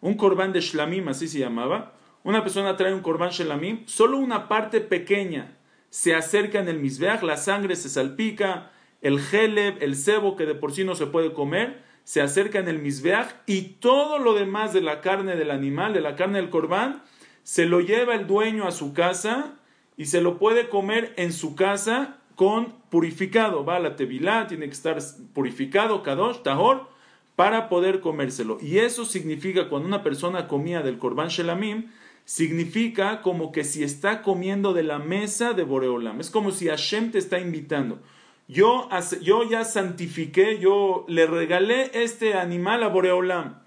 un 0.00 0.14
korban 0.14 0.52
de 0.52 0.60
shlamim, 0.60 1.08
así 1.08 1.26
se 1.26 1.38
llamaba. 1.38 1.94
Una 2.22 2.42
persona 2.42 2.76
trae 2.76 2.94
un 2.94 3.00
korban 3.00 3.30
shelamim, 3.30 3.86
solo 3.86 4.18
una 4.18 4.48
parte 4.48 4.80
pequeña 4.80 5.56
se 5.90 6.14
acerca 6.14 6.60
en 6.60 6.68
el 6.68 6.78
misbeach, 6.78 7.22
la 7.22 7.36
sangre 7.36 7.76
se 7.76 7.88
salpica, 7.88 8.70
el 9.00 9.20
geleb, 9.20 9.82
el 9.82 9.96
cebo 9.96 10.36
que 10.36 10.46
de 10.46 10.54
por 10.54 10.72
sí 10.72 10.84
no 10.84 10.94
se 10.94 11.06
puede 11.06 11.32
comer, 11.32 11.82
se 12.08 12.22
acerca 12.22 12.58
en 12.58 12.68
el 12.68 12.78
misbeach 12.78 13.34
y 13.44 13.60
todo 13.80 14.18
lo 14.18 14.32
demás 14.32 14.72
de 14.72 14.80
la 14.80 15.02
carne 15.02 15.36
del 15.36 15.50
animal, 15.50 15.92
de 15.92 16.00
la 16.00 16.16
carne 16.16 16.38
del 16.38 16.48
corbán, 16.48 17.02
se 17.42 17.66
lo 17.66 17.82
lleva 17.82 18.14
el 18.14 18.26
dueño 18.26 18.66
a 18.66 18.70
su 18.70 18.94
casa 18.94 19.58
y 19.98 20.06
se 20.06 20.22
lo 20.22 20.38
puede 20.38 20.70
comer 20.70 21.12
en 21.18 21.34
su 21.34 21.54
casa 21.54 22.16
con 22.34 22.72
purificado. 22.88 23.66
Va 23.66 23.76
a 23.76 23.80
la 23.80 23.94
tevilá, 23.94 24.46
tiene 24.46 24.64
que 24.68 24.72
estar 24.72 24.96
purificado, 25.34 26.02
kadosh, 26.02 26.38
tahor, 26.38 26.88
para 27.36 27.68
poder 27.68 28.00
comérselo. 28.00 28.56
Y 28.62 28.78
eso 28.78 29.04
significa 29.04 29.68
cuando 29.68 29.86
una 29.86 30.02
persona 30.02 30.48
comía 30.48 30.80
del 30.80 30.96
corbán 30.96 31.28
shelamim, 31.28 31.90
significa 32.24 33.20
como 33.20 33.52
que 33.52 33.64
si 33.64 33.84
está 33.84 34.22
comiendo 34.22 34.72
de 34.72 34.84
la 34.84 34.98
mesa 34.98 35.52
de 35.52 35.62
Boreolam. 35.62 36.20
Es 36.20 36.30
como 36.30 36.52
si 36.52 36.68
Hashem 36.68 37.10
te 37.10 37.18
está 37.18 37.38
invitando. 37.38 38.00
Yo, 38.48 38.88
yo 39.20 39.48
ya 39.48 39.64
santifiqué, 39.64 40.58
yo 40.58 41.04
le 41.06 41.26
regalé 41.26 41.90
este 41.92 42.32
animal 42.32 42.82
a 42.82 42.88
Boreolam. 42.88 43.60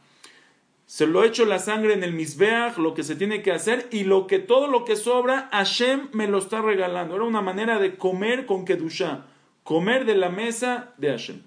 Se 0.88 1.06
lo 1.06 1.24
echo 1.24 1.46
la 1.46 1.60
sangre 1.60 1.94
en 1.94 2.04
el 2.04 2.14
misbeach, 2.14 2.78
lo 2.78 2.96
que 2.96 3.04
se 3.04 3.16
tiene 3.16 3.44
que 3.44 3.52
hacer, 3.52 3.88
y 3.92 4.04
lo 4.04 4.26
que 4.26 4.40
todo 4.40 4.66
lo 4.66 4.84
que 4.84 4.96
sobra, 4.96 5.50
Hashem 5.52 6.10
me 6.14 6.28
lo 6.28 6.40
está 6.40 6.64
regalando. 6.64 7.16
Era 7.16 7.26
una 7.26 7.42
manera 7.42 7.78
de 7.78 7.96
comer 7.96 8.48
con 8.48 8.66
Kedusha, 8.66 9.28
comer 9.64 10.06
de 10.06 10.16
la 10.16 10.30
mesa 10.30 10.94
de 10.98 11.12
Hashem. 11.12 11.44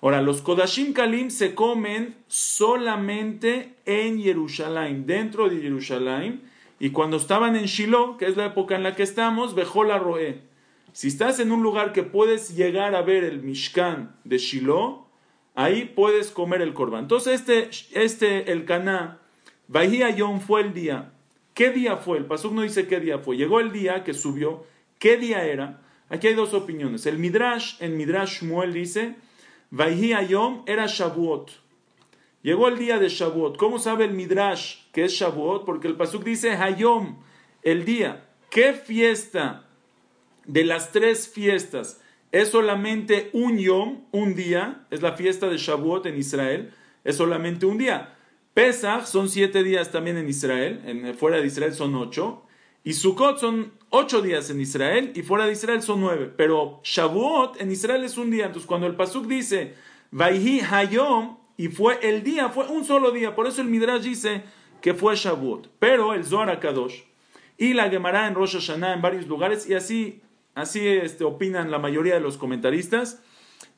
Ahora, 0.00 0.22
los 0.22 0.40
Kodashim 0.40 0.92
Kalim 0.92 1.30
se 1.30 1.56
comen 1.56 2.14
solamente 2.28 3.74
en 3.84 4.22
Jerusalén, 4.22 5.04
dentro 5.04 5.48
de 5.48 5.60
Jerusalén, 5.60 6.48
y 6.78 6.90
cuando 6.90 7.16
estaban 7.16 7.56
en 7.56 7.64
Shiloh, 7.64 8.16
que 8.16 8.26
es 8.26 8.36
la 8.36 8.46
época 8.46 8.76
en 8.76 8.84
la 8.84 8.94
que 8.94 9.02
estamos, 9.02 9.56
la 9.56 9.98
Roé. 9.98 10.47
Si 10.92 11.08
estás 11.08 11.38
en 11.40 11.52
un 11.52 11.62
lugar 11.62 11.92
que 11.92 12.02
puedes 12.02 12.56
llegar 12.56 12.94
a 12.94 13.02
ver 13.02 13.24
el 13.24 13.42
Mishkan 13.42 14.16
de 14.24 14.38
Shiloh, 14.38 15.06
ahí 15.54 15.84
puedes 15.84 16.30
comer 16.30 16.62
el 16.62 16.74
korban. 16.74 17.02
Entonces, 17.02 17.40
este, 17.40 17.70
este 17.92 18.52
el 18.52 18.64
Caná, 18.64 19.20
Bahía 19.68 20.10
Yom 20.10 20.40
fue 20.40 20.62
el 20.62 20.74
día. 20.74 21.12
¿Qué 21.54 21.70
día 21.70 21.96
fue? 21.96 22.18
El 22.18 22.26
Pasuk 22.26 22.52
no 22.52 22.62
dice 22.62 22.86
qué 22.86 23.00
día 23.00 23.18
fue. 23.18 23.36
Llegó 23.36 23.60
el 23.60 23.72
día 23.72 24.04
que 24.04 24.14
subió. 24.14 24.64
¿Qué 24.98 25.16
día 25.16 25.44
era? 25.44 25.82
Aquí 26.08 26.28
hay 26.28 26.34
dos 26.34 26.54
opiniones. 26.54 27.04
El 27.06 27.18
Midrash, 27.18 27.74
en 27.80 27.96
Midrash 27.96 28.42
Shmuel 28.42 28.72
dice, 28.72 29.16
Bahía 29.70 30.22
Yom 30.22 30.62
era 30.66 30.86
Shavuot. 30.86 31.50
Llegó 32.42 32.68
el 32.68 32.78
día 32.78 32.98
de 32.98 33.08
Shavuot. 33.08 33.56
¿Cómo 33.56 33.78
sabe 33.78 34.04
el 34.04 34.12
Midrash 34.12 34.76
que 34.92 35.04
es 35.04 35.12
Shavuot? 35.12 35.64
Porque 35.64 35.88
el 35.88 35.96
Pasuk 35.96 36.24
dice 36.24 36.52
Hayom, 36.52 37.18
el 37.62 37.84
día. 37.84 38.24
¿Qué 38.48 38.72
fiesta 38.72 39.67
de 40.48 40.64
las 40.64 40.90
tres 40.90 41.28
fiestas 41.28 42.00
es 42.32 42.48
solamente 42.48 43.30
un 43.32 43.58
Yom, 43.58 44.00
un 44.10 44.34
día? 44.34 44.86
Es 44.90 45.00
la 45.00 45.12
fiesta 45.12 45.48
de 45.48 45.58
Shavuot 45.58 46.06
en 46.06 46.18
Israel. 46.18 46.72
Es 47.04 47.16
solamente 47.16 47.64
un 47.66 47.78
día. 47.78 48.16
Pesach 48.52 49.04
son 49.04 49.28
siete 49.28 49.62
días 49.62 49.92
también 49.92 50.16
en 50.16 50.28
Israel. 50.28 50.80
En, 50.84 51.14
fuera 51.14 51.38
de 51.38 51.46
Israel 51.46 51.74
son 51.74 51.94
ocho. 51.94 52.42
Y 52.82 52.94
Sukkot 52.94 53.38
son 53.38 53.72
ocho 53.90 54.20
días 54.20 54.50
en 54.50 54.60
Israel 54.60 55.12
y 55.14 55.22
fuera 55.22 55.46
de 55.46 55.52
Israel 55.52 55.82
son 55.82 56.00
nueve. 56.00 56.32
Pero 56.36 56.80
Shavuot 56.82 57.60
en 57.60 57.70
Israel 57.70 58.04
es 58.04 58.18
un 58.18 58.30
día. 58.30 58.46
Entonces 58.46 58.66
cuando 58.66 58.86
el 58.86 58.96
Pasuk 58.96 59.26
dice 59.26 59.74
Vaihi 60.10 60.60
Hayom, 60.60 61.36
y 61.56 61.68
fue 61.68 61.98
el 62.02 62.22
día, 62.22 62.48
fue 62.48 62.66
un 62.68 62.84
solo 62.84 63.10
día. 63.10 63.34
Por 63.34 63.46
eso 63.46 63.60
el 63.60 63.68
Midrash 63.68 64.02
dice 64.02 64.44
que 64.80 64.94
fue 64.94 65.16
Shavuot. 65.16 65.70
Pero 65.78 66.14
el 66.14 66.24
Zohar 66.24 66.58
Kadosh 66.60 67.02
y 67.58 67.74
la 67.74 67.90
Gemara 67.90 68.28
en 68.28 68.34
Rosh 68.34 68.54
Hashanah 68.54 68.94
en 68.94 69.02
varios 69.02 69.26
lugares, 69.26 69.68
y 69.68 69.74
así, 69.74 70.22
así 70.58 70.86
este, 70.86 71.24
opinan 71.24 71.70
la 71.70 71.78
mayoría 71.78 72.14
de 72.14 72.20
los 72.20 72.36
comentaristas. 72.36 73.22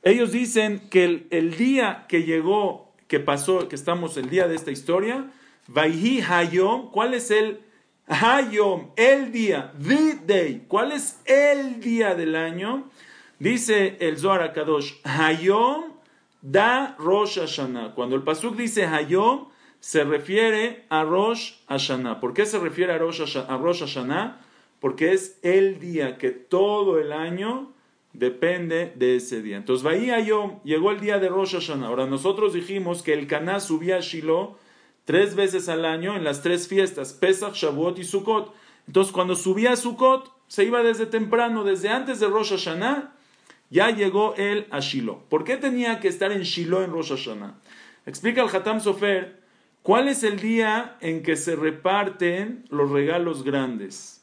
Ellos 0.02 0.32
dicen 0.32 0.80
que 0.90 1.26
el, 1.30 1.56
día 1.56 2.06
que 2.08 2.22
llegó, 2.22 2.92
que 3.06 3.20
pasó, 3.20 3.68
que 3.68 3.76
estamos 3.76 4.16
el 4.16 4.30
día 4.30 4.48
de 4.48 4.56
esta 4.56 4.70
historia, 4.70 5.30
Vaihi 5.68 6.22
Hayom, 6.22 6.90
¿cuál 6.90 7.14
es 7.14 7.30
el 7.30 7.60
Hayom? 8.06 8.90
El 8.96 9.30
día, 9.30 9.72
the 9.86 10.18
day. 10.26 10.64
¿Cuál 10.66 10.92
es 10.92 11.20
el 11.26 11.80
día 11.80 12.14
del 12.14 12.34
año? 12.34 12.90
Dice 13.38 13.96
el 14.00 14.18
Zohar 14.18 14.52
Kadosh, 14.52 14.94
Hayom 15.04 16.00
da 16.42 16.96
Rosh 16.98 17.38
Hashanah. 17.38 17.94
Cuando 17.94 18.16
el 18.16 18.22
Pasuk 18.22 18.56
dice 18.56 18.86
Hayom, 18.86 19.48
se 19.80 20.04
refiere 20.04 20.86
a 20.88 21.04
Rosh 21.04 21.54
Hashanah. 21.68 22.20
¿Por 22.20 22.34
qué 22.34 22.46
se 22.46 22.58
refiere 22.58 22.92
a 22.92 22.98
Rosh, 22.98 23.20
Hashanah? 23.20 24.40
Porque 24.80 25.12
es 25.12 25.38
el 25.42 25.78
día 25.78 26.18
que 26.18 26.30
todo 26.30 26.98
el 26.98 27.12
año 27.12 27.72
depende 28.12 28.92
de 28.96 29.16
ese 29.16 29.42
día. 29.42 29.56
Entonces, 29.56 29.84
Bahí 29.84 30.10
Hayom, 30.10 30.60
llegó 30.64 30.90
el 30.90 31.00
día 31.00 31.18
de 31.18 31.28
Rosh 31.28 31.54
Hashanah. 31.54 31.86
Ahora, 31.86 32.06
nosotros 32.06 32.52
dijimos 32.52 33.02
que 33.02 33.12
el 33.12 33.26
Caná 33.26 33.60
subía 33.60 33.96
a 33.96 34.00
Shiloh 34.00 34.56
tres 35.04 35.34
veces 35.34 35.68
al 35.68 35.84
año 35.84 36.16
en 36.16 36.24
las 36.24 36.42
tres 36.42 36.66
fiestas, 36.66 37.12
Pesach, 37.12 37.54
Shavuot 37.54 37.98
y 37.98 38.04
Sukkot. 38.04 38.54
Entonces, 38.86 39.12
cuando 39.12 39.36
subía 39.36 39.72
a 39.72 39.76
Sukkot, 39.76 40.32
se 40.48 40.64
iba 40.64 40.82
desde 40.82 41.06
temprano, 41.06 41.62
desde 41.62 41.90
antes 41.90 42.18
de 42.18 42.26
Rosh 42.26 42.50
Hashanah, 42.50 43.14
ya 43.70 43.90
llegó 43.90 44.34
él 44.36 44.66
a 44.70 44.80
Shiloh. 44.80 45.22
¿Por 45.28 45.44
qué 45.44 45.56
tenía 45.56 46.00
que 46.00 46.08
estar 46.08 46.32
en 46.32 46.42
Shiloh 46.42 46.82
en 46.82 46.90
Rosh 46.90 47.10
Hashanah? 47.10 47.54
Explica 48.04 48.42
el 48.42 48.48
Hatam 48.48 48.80
Sofer 48.80 49.40
cuál 49.82 50.08
es 50.08 50.24
el 50.24 50.40
día 50.40 50.96
en 51.00 51.22
que 51.22 51.36
se 51.36 51.54
reparten 51.54 52.64
los 52.68 52.90
regalos 52.90 53.44
grandes. 53.44 54.19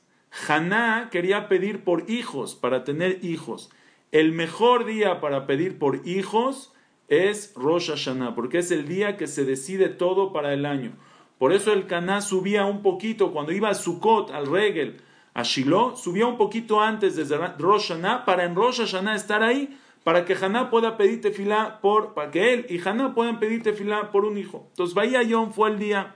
Haná 0.48 1.10
quería 1.12 1.48
pedir 1.48 1.84
por 1.84 2.10
hijos, 2.10 2.56
para 2.56 2.84
tener 2.84 3.24
hijos. 3.24 3.70
El 4.12 4.32
mejor 4.32 4.86
día 4.86 5.20
para 5.20 5.48
pedir 5.48 5.80
por 5.80 6.08
hijos 6.08 6.74
es 7.08 7.54
Rosh 7.56 7.90
Hashanah, 7.90 8.36
porque 8.36 8.60
es 8.60 8.72
el 8.72 8.88
día 8.88 9.18
que 9.18 9.28
se 9.28 9.46
decide 9.46 9.90
todo 9.90 10.32
para 10.34 10.54
el 10.54 10.66
año. 10.66 10.94
Por 11.38 11.54
eso 11.54 11.72
el 11.72 11.88
Caná 11.88 12.22
subía 12.22 12.66
un 12.66 12.82
poquito 12.82 13.32
cuando 13.32 13.52
iba 13.52 13.70
a 13.70 13.74
Sukkot, 13.74 14.32
al 14.32 14.48
Regel, 14.48 15.02
a 15.34 15.44
Shiloh, 15.44 15.96
subió 15.96 16.28
un 16.28 16.38
poquito 16.38 16.82
antes 16.82 17.16
desde 17.16 17.38
Rosh 17.58 17.90
Hashanah 17.90 18.26
para 18.26 18.44
en 18.44 18.56
Rosh 18.56 18.80
Hashanah 18.80 19.16
estar 19.16 19.44
ahí, 19.44 19.78
para 20.04 20.26
que 20.26 20.34
Haná 20.34 20.70
pueda 20.70 20.98
pedir 20.98 21.22
tefilá 21.22 21.80
por, 21.82 22.14
para 22.14 22.32
que 22.32 22.54
él 22.54 22.66
y 22.70 22.80
Haná 22.80 23.14
puedan 23.14 23.40
pedir 23.40 23.62
tefilá 23.62 24.12
por 24.12 24.26
un 24.26 24.38
hijo. 24.38 24.68
Entonces, 24.70 24.96
Bahía 24.96 25.22
Yom 25.22 25.52
fue 25.52 25.70
el 25.70 25.80
día, 25.80 26.16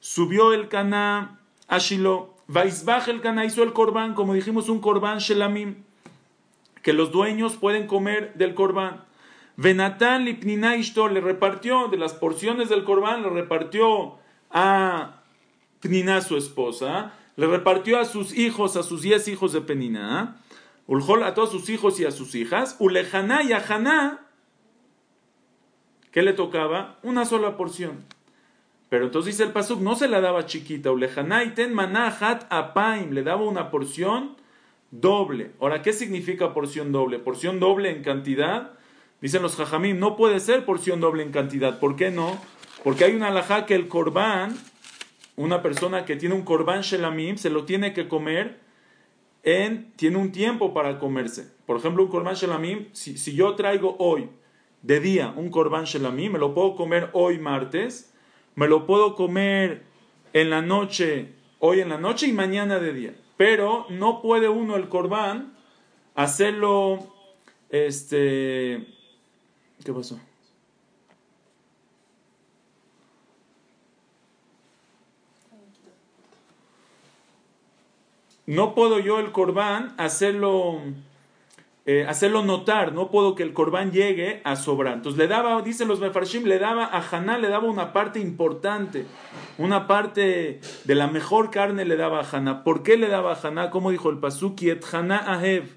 subió 0.00 0.52
el 0.52 0.68
Caná 0.68 1.40
a 1.68 1.78
Shiloh, 1.78 2.33
Vaisbaj 2.46 3.08
el 3.08 3.20
Caná 3.20 3.44
hizo 3.44 3.62
el 3.62 3.72
corbán, 3.72 4.14
como 4.14 4.34
dijimos, 4.34 4.68
un 4.68 4.80
corbán 4.80 5.18
Shelamim, 5.18 5.84
que 6.82 6.92
los 6.92 7.10
dueños 7.10 7.56
pueden 7.56 7.86
comer 7.86 8.34
del 8.34 8.54
corbán. 8.54 9.04
Venatán 9.56 10.24
le 10.24 11.20
repartió 11.20 11.88
de 11.88 11.96
las 11.96 12.12
porciones 12.12 12.68
del 12.68 12.84
corbán, 12.84 13.22
le 13.22 13.30
repartió 13.30 14.18
a 14.50 15.22
Pnina, 15.80 16.20
su 16.20 16.36
esposa, 16.36 17.12
le 17.36 17.46
repartió 17.46 17.98
a 17.98 18.04
sus 18.04 18.36
hijos, 18.36 18.76
a 18.76 18.82
sus 18.82 19.02
diez 19.02 19.28
hijos 19.28 19.52
de 19.52 19.60
Penina, 19.60 20.40
Ulhol 20.86 21.22
a 21.22 21.34
todos 21.34 21.50
sus 21.50 21.68
hijos 21.70 21.98
y 21.98 22.04
a 22.04 22.10
sus 22.10 22.34
hijas, 22.34 22.76
Ulejaná 22.78 23.42
y 23.42 23.52
a 23.52 23.64
Haná, 23.66 24.26
¿qué 26.10 26.22
le 26.22 26.32
tocaba? 26.32 26.98
Una 27.02 27.24
sola 27.24 27.56
porción. 27.56 28.04
Pero 28.88 29.06
entonces 29.06 29.34
dice 29.34 29.44
el 29.44 29.52
Pasuk, 29.52 29.80
no 29.80 29.96
se 29.96 30.08
la 30.08 30.20
daba 30.20 30.46
chiquita, 30.46 30.92
Ulejaná 30.92 31.44
y 31.44 31.50
ten 31.50 31.74
manahat 31.74 32.46
apaim, 32.50 33.12
le 33.12 33.22
daba 33.22 33.42
una 33.42 33.70
porción 33.70 34.36
doble. 34.90 35.52
Ahora, 35.60 35.82
¿qué 35.82 35.92
significa 35.92 36.54
porción 36.54 36.92
doble? 36.92 37.18
Porción 37.18 37.60
doble 37.60 37.90
en 37.90 38.02
cantidad. 38.02 38.72
Dicen 39.20 39.42
los 39.42 39.56
jajamim, 39.56 39.98
no 39.98 40.16
puede 40.16 40.38
ser 40.40 40.64
porción 40.64 41.00
doble 41.00 41.22
en 41.22 41.32
cantidad. 41.32 41.78
¿Por 41.80 41.96
qué 41.96 42.10
no? 42.10 42.38
Porque 42.84 43.04
hay 43.04 43.14
una 43.14 43.28
alajá 43.28 43.66
que 43.66 43.74
el 43.74 43.88
corbán 43.88 44.54
una 45.36 45.62
persona 45.62 46.04
que 46.04 46.16
tiene 46.16 46.34
un 46.34 46.42
korban 46.42 46.82
shelamim 46.82 47.36
se 47.36 47.50
lo 47.50 47.64
tiene 47.64 47.92
que 47.92 48.08
comer 48.08 48.60
en, 49.42 49.92
tiene 49.96 50.16
un 50.16 50.32
tiempo 50.32 50.72
para 50.72 50.98
comerse. 50.98 51.52
Por 51.66 51.76
ejemplo, 51.76 52.04
un 52.04 52.08
korban 52.08 52.34
shelamim, 52.34 52.88
si, 52.92 53.18
si 53.18 53.34
yo 53.34 53.54
traigo 53.54 53.96
hoy 53.98 54.30
de 54.82 55.00
día 55.00 55.34
un 55.36 55.50
korban 55.50 55.84
shelamim, 55.84 56.32
me 56.32 56.38
lo 56.38 56.54
puedo 56.54 56.76
comer 56.76 57.10
hoy 57.12 57.38
martes, 57.38 58.13
me 58.54 58.68
lo 58.68 58.86
puedo 58.86 59.14
comer 59.14 59.84
en 60.32 60.50
la 60.50 60.62
noche, 60.62 61.32
hoy 61.58 61.80
en 61.80 61.88
la 61.88 61.98
noche 61.98 62.26
y 62.26 62.32
mañana 62.32 62.78
de 62.78 62.92
día. 62.92 63.14
Pero 63.36 63.86
no 63.90 64.22
puede 64.22 64.48
uno 64.48 64.76
el 64.76 64.88
korban 64.88 65.54
hacerlo, 66.14 66.98
este, 67.70 68.86
¿qué 69.84 69.92
pasó? 69.92 70.18
no 78.46 78.74
puedo 78.74 78.98
yo 78.98 79.18
el 79.18 79.32
corbán 79.32 79.94
hacerlo 79.98 80.80
eh, 81.86 82.06
hacerlo 82.08 82.42
notar, 82.42 82.94
no 82.94 83.10
puedo 83.10 83.34
que 83.34 83.42
el 83.42 83.52
corbán 83.52 83.92
llegue 83.92 84.40
a 84.44 84.56
sobrar. 84.56 84.94
Entonces 84.94 85.18
le 85.18 85.28
daba, 85.28 85.60
dicen 85.60 85.86
los 85.86 86.00
mefarshim, 86.00 86.44
le 86.44 86.58
daba 86.58 86.86
a 86.86 87.02
Haná, 87.10 87.36
le 87.36 87.48
daba 87.48 87.68
una 87.68 87.92
parte 87.92 88.20
importante, 88.20 89.04
una 89.58 89.86
parte 89.86 90.60
de 90.84 90.94
la 90.94 91.08
mejor 91.08 91.50
carne 91.50 91.84
le 91.84 91.96
daba 91.96 92.20
a 92.20 92.36
Haná. 92.36 92.64
¿Por 92.64 92.82
qué 92.82 92.96
le 92.96 93.08
daba 93.08 93.34
a 93.34 93.46
Haná? 93.46 93.68
Como 93.68 93.90
dijo 93.90 94.08
el 94.08 94.18
pasuk, 94.18 94.62
et 94.62 94.82
Haná 94.92 95.18
ahev, 95.18 95.76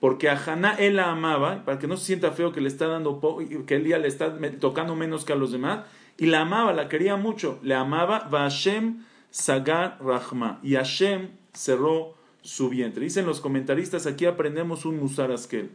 porque 0.00 0.28
a 0.28 0.36
Haná 0.36 0.74
él 0.74 0.96
la 0.96 1.10
amaba, 1.10 1.64
para 1.64 1.78
que 1.78 1.86
no 1.86 1.96
se 1.96 2.04
sienta 2.04 2.32
feo 2.32 2.52
que 2.52 2.60
le 2.60 2.68
está 2.68 2.86
dando, 2.86 3.18
que 3.66 3.78
le 3.78 4.06
está 4.06 4.36
tocando 4.60 4.96
menos 4.96 5.24
que 5.24 5.32
a 5.32 5.36
los 5.36 5.50
demás, 5.50 5.80
y 6.18 6.26
la 6.26 6.42
amaba, 6.42 6.74
la 6.74 6.88
quería 6.88 7.16
mucho, 7.16 7.58
le 7.62 7.74
amaba, 7.74 8.28
va 8.32 8.40
Hashem 8.40 9.04
sagar 9.30 9.96
rahma, 10.00 10.58
y 10.62 10.74
Hashem 10.74 11.30
cerró 11.54 12.17
su 12.42 12.68
vientre. 12.68 13.04
Dicen 13.04 13.26
los 13.26 13.40
comentaristas, 13.40 14.06
aquí 14.06 14.26
aprendemos 14.26 14.84
un 14.84 14.98
musar 14.98 15.30
askel. 15.30 15.70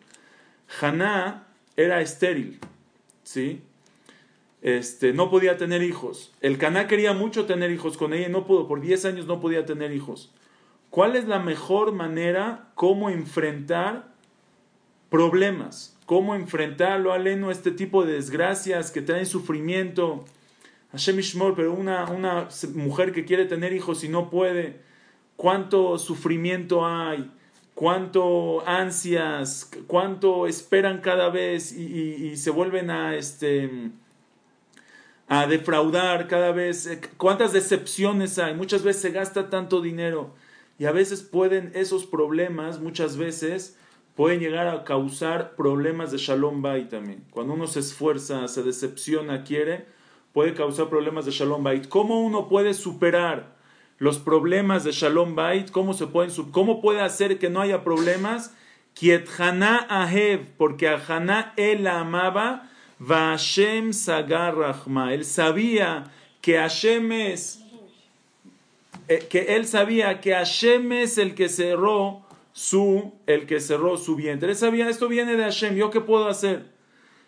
Haná 0.81 1.47
era 1.75 2.01
estéril, 2.01 2.59
¿sí? 3.23 3.61
Este, 4.63 5.11
no 5.11 5.29
podía 5.29 5.57
tener 5.57 5.83
hijos. 5.83 6.31
El 6.39 6.57
Caná 6.57 6.87
quería 6.87 7.11
mucho 7.11 7.45
tener 7.45 7.69
hijos 7.69 7.97
con 7.97 8.13
ella 8.13 8.29
y 8.29 8.31
no 8.31 8.47
pudo, 8.47 8.65
por 8.65 8.79
10 8.79 9.03
años 9.05 9.25
no 9.25 9.41
podía 9.41 9.65
tener 9.65 9.91
hijos. 9.91 10.31
¿Cuál 10.89 11.17
es 11.17 11.27
la 11.27 11.39
mejor 11.39 11.91
manera 11.91 12.69
cómo 12.75 13.09
enfrentar 13.09 14.13
problemas? 15.09 15.97
¿Cómo 16.05 16.33
enfrentarlo, 16.33 17.11
aleno, 17.11 17.51
este 17.51 17.71
tipo 17.71 18.05
de 18.05 18.13
desgracias 18.13 18.91
que 18.91 19.01
traen 19.01 19.25
sufrimiento? 19.25 20.23
Hashem 20.93 21.19
Ishmor, 21.19 21.55
pero 21.55 21.73
una, 21.73 22.05
una 22.05 22.47
mujer 22.75 23.11
que 23.11 23.25
quiere 23.25 23.45
tener 23.45 23.73
hijos 23.73 24.03
y 24.05 24.09
no 24.09 24.29
puede 24.29 24.79
cuánto 25.43 25.97
sufrimiento 25.97 26.85
hay, 26.85 27.29
cuánto 27.75 28.65
ansias, 28.65 29.69
cuánto 29.87 30.47
esperan 30.47 31.01
cada 31.01 31.27
vez 31.27 31.73
y, 31.73 32.37
se 32.37 32.49
vuelven 32.49 32.89
a, 32.89 33.17
este, 33.17 33.91
a 35.27 35.45
defraudar 35.45 36.29
cada 36.29 36.53
vez, 36.53 36.87
eh, 36.87 37.01
cuántas 37.17 37.51
decepciones 37.51 38.39
hay, 38.39 38.53
muchas 38.53 38.83
veces 38.83 39.01
se 39.01 39.11
gasta 39.11 39.49
tanto 39.49 39.81
dinero 39.81 40.33
y 40.79 40.85
a 40.85 40.93
veces 40.93 41.21
pueden 41.21 41.73
esos 41.75 42.05
problemas, 42.05 42.79
muchas 42.79 43.17
veces 43.17 43.77
pueden 44.15 44.39
llegar 44.39 44.69
a 44.69 44.85
causar 44.85 45.57
problemas 45.57 46.13
de 46.13 46.19
shalom 46.19 46.61
bait 46.61 46.87
también. 46.87 47.25
Cuando 47.31 47.53
uno 47.53 47.67
se 47.67 47.81
esfuerza, 47.81 48.47
se 48.47 48.63
decepciona, 48.63 49.43
quiere, 49.43 49.87
puede 50.31 50.53
causar 50.53 50.87
problemas 50.87 51.25
de 51.25 51.31
shalom 51.31 51.65
bait. 51.65 51.89
¿Cómo 51.89 52.21
uno 52.21 52.47
puede 52.47 52.73
superar? 52.73 53.52
Los 54.03 54.19
problemas 54.19 54.83
de 54.83 54.91
Shalom 54.91 55.33
Bait, 55.33 55.71
cómo 55.71 55.93
se 55.93 56.07
pueden 56.07 56.29
cómo 56.51 56.81
puede 56.81 56.99
hacer 56.99 57.39
que 57.39 57.49
no 57.49 57.61
haya 57.61 57.85
problemas. 57.85 58.53
Kiet 58.95 59.29
Ahev, 59.39 60.45
porque 60.57 60.89
a 60.89 61.01
Haná 61.07 61.53
él 61.55 61.85
la 61.85 62.01
amaba, 62.01 62.69
Vashem 62.99 63.93
Sagar 63.93 64.57
Rahma. 64.57 65.13
Él 65.13 65.23
sabía 65.23 66.11
que 66.41 66.57
Hashem 66.57 67.13
es, 67.13 67.63
eh, 69.07 69.25
que 69.29 69.55
él 69.55 69.65
sabía 69.65 70.19
que 70.19 70.33
Hashem 70.33 70.91
es 70.91 71.17
el 71.17 71.33
que 71.33 71.47
cerró 71.47 72.23
su, 72.51 73.13
el 73.25 73.45
que 73.45 73.61
cerró 73.61 73.95
su 73.95 74.17
vientre. 74.17 74.49
Él 74.49 74.57
sabía, 74.57 74.89
esto 74.89 75.07
viene 75.07 75.37
de 75.37 75.43
Hashem, 75.43 75.75
¿yo 75.75 75.91
qué 75.91 76.01
puedo 76.01 76.27
hacer? 76.27 76.65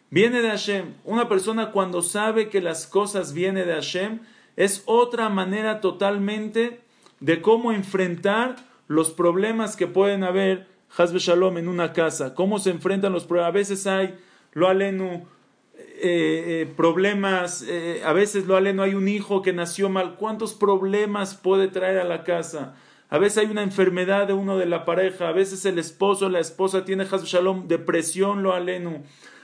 Viene 0.10 0.42
de 0.42 0.50
Hashem. 0.50 0.94
Una 1.06 1.30
persona 1.30 1.72
cuando 1.72 2.02
sabe 2.02 2.50
que 2.50 2.60
las 2.60 2.86
cosas 2.86 3.32
vienen 3.32 3.66
de 3.66 3.76
Hashem, 3.76 4.20
es 4.56 4.84
otra 4.86 5.30
manera 5.30 5.82
totalmente 5.82 6.82
de 7.20 7.42
cómo 7.42 7.72
enfrentar 7.72 8.56
los 8.88 9.12
problemas 9.12 9.76
que 9.76 9.88
pueden 9.88 10.24
haber, 10.24 10.68
Hazbe 10.96 11.20
Shalom, 11.20 11.58
en 11.58 11.68
una 11.68 11.94
casa. 11.94 12.36
Cómo 12.36 12.60
se 12.60 12.70
enfrentan 12.70 13.12
los 13.12 13.26
problemas. 13.26 13.50
A 13.50 13.54
veces 13.54 13.88
hay, 13.88 14.16
lo 14.54 14.68
alenu, 14.68 15.26
eh, 15.78 16.62
eh, 16.62 16.74
problemas, 16.78 17.66
eh, 17.68 18.02
a 18.06 18.14
veces 18.14 18.46
lo 18.46 18.56
aleno, 18.56 18.84
hay 18.84 18.94
un 18.94 19.08
hijo 19.08 19.42
que 19.42 19.54
nació 19.54 19.90
mal. 19.90 20.16
¿Cuántos 20.16 20.54
problemas 20.54 21.36
puede 21.36 21.68
traer 21.68 22.00
a 22.00 22.04
la 22.04 22.24
casa? 22.24 22.76
A 23.10 23.18
veces 23.18 23.40
hay 23.40 23.48
una 23.48 23.64
enfermedad 23.64 24.28
de 24.28 24.34
uno 24.34 24.58
de 24.58 24.66
la 24.66 24.86
pareja. 24.86 25.30
A 25.30 25.32
veces 25.32 25.66
el 25.66 25.80
esposo, 25.80 26.30
la 26.30 26.40
esposa 26.40 26.86
tiene 26.86 27.06
Shalom, 27.06 27.68
depresión, 27.68 28.44
lo 28.44 28.54
alenu. 28.54 29.04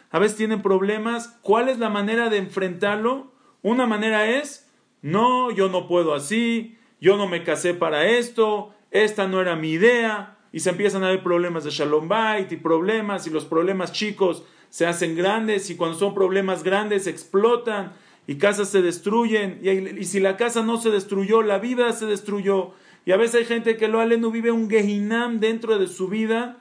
A 0.09 0.19
veces 0.19 0.37
tienen 0.37 0.61
problemas. 0.61 1.39
¿Cuál 1.41 1.69
es 1.69 1.79
la 1.79 1.89
manera 1.89 2.29
de 2.29 2.37
enfrentarlo? 2.37 3.31
Una 3.61 3.87
manera 3.87 4.29
es 4.29 4.70
no, 5.01 5.51
yo 5.51 5.69
no 5.69 5.87
puedo 5.87 6.13
así, 6.13 6.77
yo 6.99 7.17
no 7.17 7.27
me 7.27 7.43
casé 7.43 7.73
para 7.73 8.07
esto, 8.07 8.73
esta 8.91 9.27
no 9.27 9.41
era 9.41 9.55
mi 9.55 9.71
idea, 9.71 10.37
y 10.51 10.59
se 10.59 10.69
empiezan 10.69 11.03
a 11.03 11.09
ver 11.09 11.23
problemas 11.23 11.63
de 11.63 11.71
Shalom 11.71 12.07
Bait 12.07 12.51
y 12.51 12.57
problemas, 12.57 13.25
y 13.25 13.29
los 13.29 13.45
problemas 13.45 13.91
chicos 13.91 14.43
se 14.69 14.85
hacen 14.85 15.15
grandes, 15.15 15.69
y 15.69 15.75
cuando 15.75 15.97
son 15.97 16.13
problemas 16.13 16.63
grandes 16.63 17.07
explotan, 17.07 17.93
y 18.27 18.35
casas 18.35 18.69
se 18.69 18.81
destruyen, 18.81 19.59
y, 19.63 20.05
si 20.05 20.19
la 20.19 20.37
casa 20.37 20.61
no 20.61 20.77
se 20.77 20.91
destruyó, 20.91 21.41
la 21.41 21.57
vida 21.57 21.91
se 21.93 22.05
destruyó, 22.05 22.71
y 23.05 23.11
a 23.11 23.17
veces 23.17 23.35
hay 23.35 23.45
gente 23.45 23.77
que 23.77 23.87
lo 23.87 23.99
aleno 23.99 24.29
vive 24.29 24.51
un 24.51 24.69
Gehinam 24.69 25.39
dentro 25.39 25.79
de 25.79 25.87
su 25.87 26.07
vida, 26.07 26.59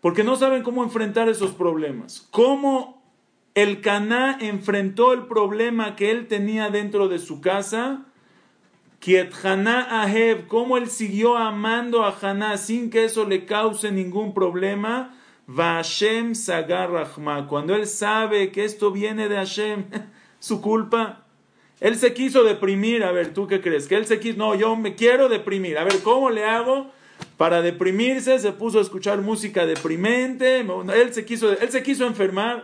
porque 0.00 0.24
no 0.24 0.36
saben 0.36 0.62
cómo 0.62 0.84
enfrentar 0.84 1.28
esos 1.28 1.50
problemas. 1.50 2.26
¿Cómo 2.30 2.97
el 3.62 3.80
Caná 3.80 4.38
enfrentó 4.40 5.12
el 5.12 5.26
problema 5.26 5.96
que 5.96 6.12
él 6.12 6.28
tenía 6.28 6.70
dentro 6.70 7.08
de 7.08 7.18
su 7.18 7.40
casa. 7.40 8.04
Kiet 9.00 9.32
Haná 9.42 10.02
Ahev, 10.02 10.46
cómo 10.46 10.76
él 10.76 10.88
siguió 10.88 11.36
amando 11.36 12.04
a 12.04 12.16
Haná 12.20 12.56
sin 12.56 12.88
que 12.88 13.04
eso 13.04 13.24
le 13.24 13.46
cause 13.46 13.90
ningún 13.90 14.32
problema. 14.32 15.16
Vashem 15.48 16.36
Sagar 16.36 16.92
Rahma, 16.92 17.48
cuando 17.48 17.74
él 17.74 17.88
sabe 17.88 18.52
que 18.52 18.64
esto 18.64 18.92
viene 18.92 19.28
de 19.28 19.36
Hashem, 19.36 19.86
su 20.38 20.60
culpa. 20.60 21.26
Él 21.80 21.96
se 21.96 22.14
quiso 22.14 22.44
deprimir, 22.44 23.02
a 23.02 23.10
ver, 23.10 23.34
¿tú 23.34 23.48
qué 23.48 23.60
crees? 23.60 23.88
Que 23.88 23.96
él 23.96 24.06
se 24.06 24.20
quiso, 24.20 24.38
no, 24.38 24.54
yo 24.54 24.76
me 24.76 24.94
quiero 24.94 25.28
deprimir, 25.28 25.78
a 25.78 25.84
ver, 25.84 26.00
¿cómo 26.04 26.30
le 26.30 26.44
hago? 26.44 26.92
Para 27.36 27.60
deprimirse, 27.60 28.38
se 28.38 28.52
puso 28.52 28.78
a 28.78 28.82
escuchar 28.82 29.20
música 29.20 29.66
deprimente, 29.66 30.60
él 30.60 31.12
se 31.12 31.24
quiso, 31.24 31.50
él 31.58 31.70
se 31.70 31.82
quiso 31.82 32.06
enfermar. 32.06 32.62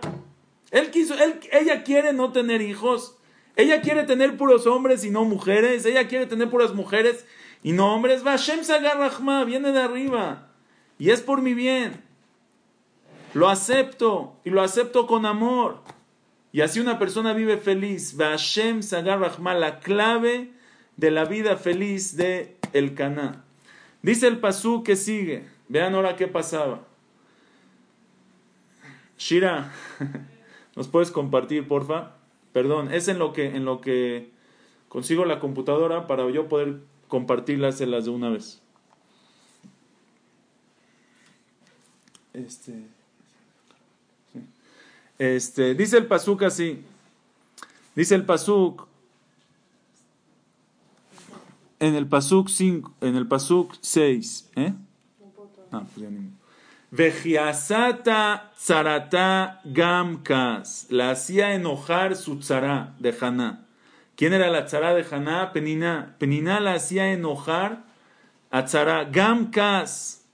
Él 0.74 0.90
quiso, 0.90 1.14
ella 1.52 1.84
quiere 1.84 2.12
no 2.12 2.32
tener 2.32 2.60
hijos. 2.60 3.16
Ella 3.54 3.80
quiere 3.80 4.02
tener 4.02 4.36
puros 4.36 4.66
hombres 4.66 5.04
y 5.04 5.10
no 5.10 5.24
mujeres. 5.24 5.86
Ella 5.86 6.08
quiere 6.08 6.26
tener 6.26 6.50
puras 6.50 6.74
mujeres 6.74 7.24
y 7.62 7.70
no 7.70 7.94
hombres. 7.94 8.24
Vashem 8.24 8.64
Sagar 8.64 8.98
Rahma, 8.98 9.44
viene 9.44 9.70
de 9.70 9.80
arriba. 9.80 10.48
Y 10.98 11.10
es 11.10 11.20
por 11.20 11.42
mi 11.42 11.54
bien. 11.54 12.02
Lo 13.34 13.48
acepto 13.48 14.36
y 14.44 14.50
lo 14.50 14.62
acepto 14.62 15.06
con 15.06 15.26
amor. 15.26 15.80
Y 16.50 16.62
así 16.62 16.80
una 16.80 16.98
persona 16.98 17.34
vive 17.34 17.56
feliz. 17.56 18.16
Vashem 18.16 18.82
Sagar 18.82 19.20
Rahma, 19.20 19.54
la 19.54 19.78
clave 19.78 20.50
de 20.96 21.12
la 21.12 21.24
vida 21.24 21.56
feliz 21.56 22.16
de 22.16 22.56
el 22.72 22.96
Caná. 22.96 23.44
Dice 24.02 24.26
el 24.26 24.40
pasú 24.40 24.82
que 24.82 24.96
sigue. 24.96 25.44
Vean 25.68 25.94
ahora 25.94 26.16
qué 26.16 26.26
pasaba. 26.26 26.80
Shira. 29.16 29.72
¿Nos 30.76 30.88
puedes 30.88 31.10
compartir, 31.10 31.66
porfa? 31.68 32.12
Perdón, 32.52 32.92
es 32.92 33.08
en 33.08 33.18
lo 33.18 33.32
que, 33.32 33.56
en 33.56 33.64
lo 33.64 33.80
que 33.80 34.30
consigo 34.88 35.24
la 35.24 35.40
computadora 35.40 36.06
para 36.06 36.28
yo 36.30 36.48
poder 36.48 36.80
compartirlas 37.08 37.80
en 37.80 37.90
las 37.90 38.04
de 38.04 38.10
una 38.10 38.30
vez. 38.30 38.60
Este, 42.32 42.74
este, 45.18 45.74
dice 45.74 45.98
el 45.98 46.06
pasuk 46.06 46.42
así. 46.42 46.82
Dice 47.94 48.16
el 48.16 48.24
pasuk 48.24 48.88
en 51.78 51.94
el 51.94 52.08
pasuk 52.08 52.48
5, 52.48 52.94
en 53.02 53.16
el 53.16 53.28
pasuk 53.28 53.74
6, 53.80 54.50
¿eh? 54.56 54.74
Ah, 55.70 55.84
pues 55.92 55.96
ya 55.96 56.10
ni 56.10 56.30
Vejiasata 56.96 58.52
tzarata 58.56 59.60
gamkas. 59.64 60.86
La 60.90 61.10
hacía 61.10 61.52
enojar 61.54 62.14
su 62.14 62.38
tzara 62.38 62.94
de 63.00 63.12
Haná. 63.20 63.66
¿Quién 64.14 64.32
era 64.32 64.48
la 64.48 64.64
tzara 64.66 64.94
de 64.94 65.04
Haná? 65.10 65.52
Penina. 65.52 66.14
Penina 66.20 66.60
la 66.60 66.74
hacía 66.74 67.12
enojar 67.12 67.82
a 68.52 68.64
tzara. 68.64 69.06
Gamkas. 69.06 70.24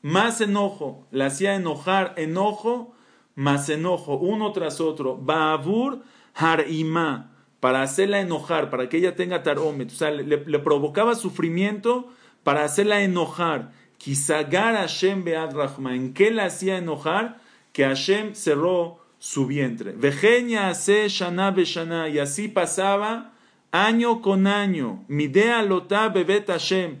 Más 0.00 0.40
enojo. 0.40 1.06
La 1.10 1.26
hacía 1.26 1.56
enojar. 1.56 2.14
Enojo 2.16 2.94
más 3.34 3.68
enojo. 3.68 4.16
Uno 4.16 4.52
tras 4.52 4.80
otro. 4.80 5.18
Baabur 5.18 6.04
harima. 6.34 7.32
Para 7.60 7.82
hacerla 7.82 8.20
enojar. 8.20 8.70
Para 8.70 8.88
que 8.88 8.96
ella 8.96 9.14
tenga 9.14 9.42
tarómetro. 9.42 9.94
O 9.94 9.98
sea, 9.98 10.10
le 10.10 10.58
provocaba 10.58 11.14
sufrimiento 11.16 12.08
para 12.44 12.64
hacerla 12.64 13.02
enojar. 13.02 13.81
Kisagar 14.02 14.74
Hashem 14.74 15.22
Bead 15.22 15.54
Rahma. 15.54 15.94
¿En 15.94 16.12
qué 16.12 16.32
la 16.32 16.46
hacía 16.46 16.76
enojar? 16.76 17.38
Que 17.72 17.84
Hashem 17.84 18.34
cerró 18.34 18.98
su 19.20 19.46
vientre. 19.46 19.92
Vejeña 19.92 20.74
se 20.74 21.08
shana 21.08 21.52
beshana. 21.52 22.08
Y 22.08 22.18
así 22.18 22.48
pasaba 22.48 23.32
año 23.70 24.20
con 24.20 24.48
año. 24.48 25.04
Midea 25.06 25.62
lotá 25.62 26.08
bebet 26.08 26.48
Hashem. 26.48 26.96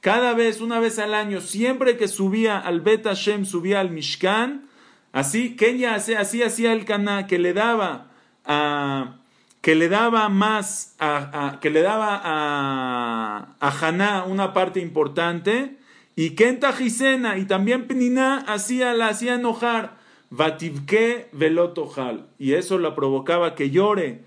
cada 0.00 0.34
vez, 0.34 0.60
una 0.60 0.78
vez 0.78 1.00
al 1.00 1.14
año, 1.14 1.40
siempre 1.40 1.96
que 1.96 2.06
subía 2.06 2.58
al 2.58 2.82
Bet 2.82 3.04
Hashem, 3.04 3.46
subía 3.46 3.80
al 3.80 3.90
Mishkan, 3.90 4.68
así, 5.12 5.56
ella 5.58 5.94
hacía, 5.94 6.20
así 6.20 6.42
hacía 6.42 6.72
el 6.72 6.84
Caná, 6.84 7.26
que 7.26 7.38
le 7.38 7.54
daba 7.54 8.10
a, 8.44 9.16
que 9.62 9.74
le 9.74 9.88
daba 9.88 10.28
más, 10.28 10.94
a, 11.00 11.58
que 11.62 11.70
le 11.70 11.80
daba 11.80 12.20
a, 12.22 13.56
a 13.60 14.24
una 14.26 14.52
parte 14.52 14.80
importante, 14.80 15.78
y 16.16 16.30
Kenta 16.30 16.72
Gisena, 16.72 17.38
y 17.38 17.44
también 17.44 17.86
Pnina 17.86 18.38
hacía, 18.38 18.94
la 18.94 19.08
hacía 19.08 19.34
enojar, 19.34 19.96
Vativke 20.30 21.28
velotojal, 21.32 22.26
y 22.38 22.54
eso 22.54 22.78
la 22.78 22.94
provocaba 22.94 23.54
que 23.54 23.70
llore. 23.70 24.22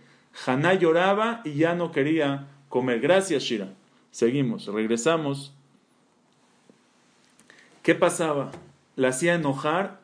Haná 0.46 0.74
lloraba 0.74 1.42
y 1.44 1.54
ya 1.54 1.74
no 1.74 1.92
quería 1.92 2.48
comer. 2.70 3.00
Gracias, 3.00 3.44
Shira. 3.44 3.74
Seguimos, 4.12 4.68
regresamos 4.68 5.54
¿Qué 7.88 7.96
pasaba? 7.96 8.52
La 8.98 9.08
hacía 9.08 9.36
enojar, 9.36 10.02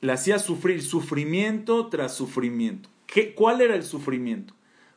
la 0.00 0.14
hacía 0.14 0.38
sufrir 0.38 0.82
sufrimiento 0.82 1.88
tras 1.88 2.14
sufrimiento. 2.14 2.88
¿Qué, 3.04 3.34
¿Cuál 3.34 3.60
era 3.60 3.74
el 3.74 3.82
sufrimiento? 3.82 4.54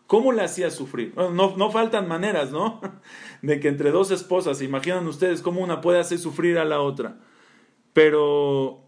¿Cómo 0.07 0.31
la 0.31 0.43
hacía 0.43 0.69
sufrir? 0.69 1.13
No, 1.15 1.55
no 1.57 1.71
faltan 1.71 2.07
maneras, 2.07 2.51
¿no? 2.51 2.81
De 3.41 3.59
que 3.59 3.67
entre 3.67 3.91
dos 3.91 4.11
esposas, 4.11 4.61
imaginan 4.61 5.07
ustedes 5.07 5.41
cómo 5.41 5.61
una 5.61 5.81
puede 5.81 5.99
hacer 5.99 6.19
sufrir 6.19 6.57
a 6.57 6.65
la 6.65 6.79
otra. 6.79 7.17
Pero 7.93 8.83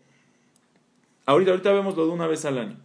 ahorita, 1.25 1.51
ahorita 1.51 1.71
vemos 1.73 1.95
lo 1.95 2.05
de 2.05 2.11
una 2.11 2.27
vez 2.27 2.45
al 2.45 2.57
año. 2.57 2.77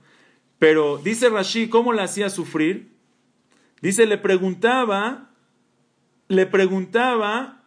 Pero 0.59 0.99
dice 0.99 1.29
Rashi, 1.29 1.69
¿cómo 1.69 1.93
la 1.93 2.05
hacía 2.05 2.31
sufrir? 2.31 2.93
Dice, 3.81 4.07
le 4.07 4.17
preguntaba, 4.17 5.31
le 6.29 6.47
preguntaba 6.47 7.63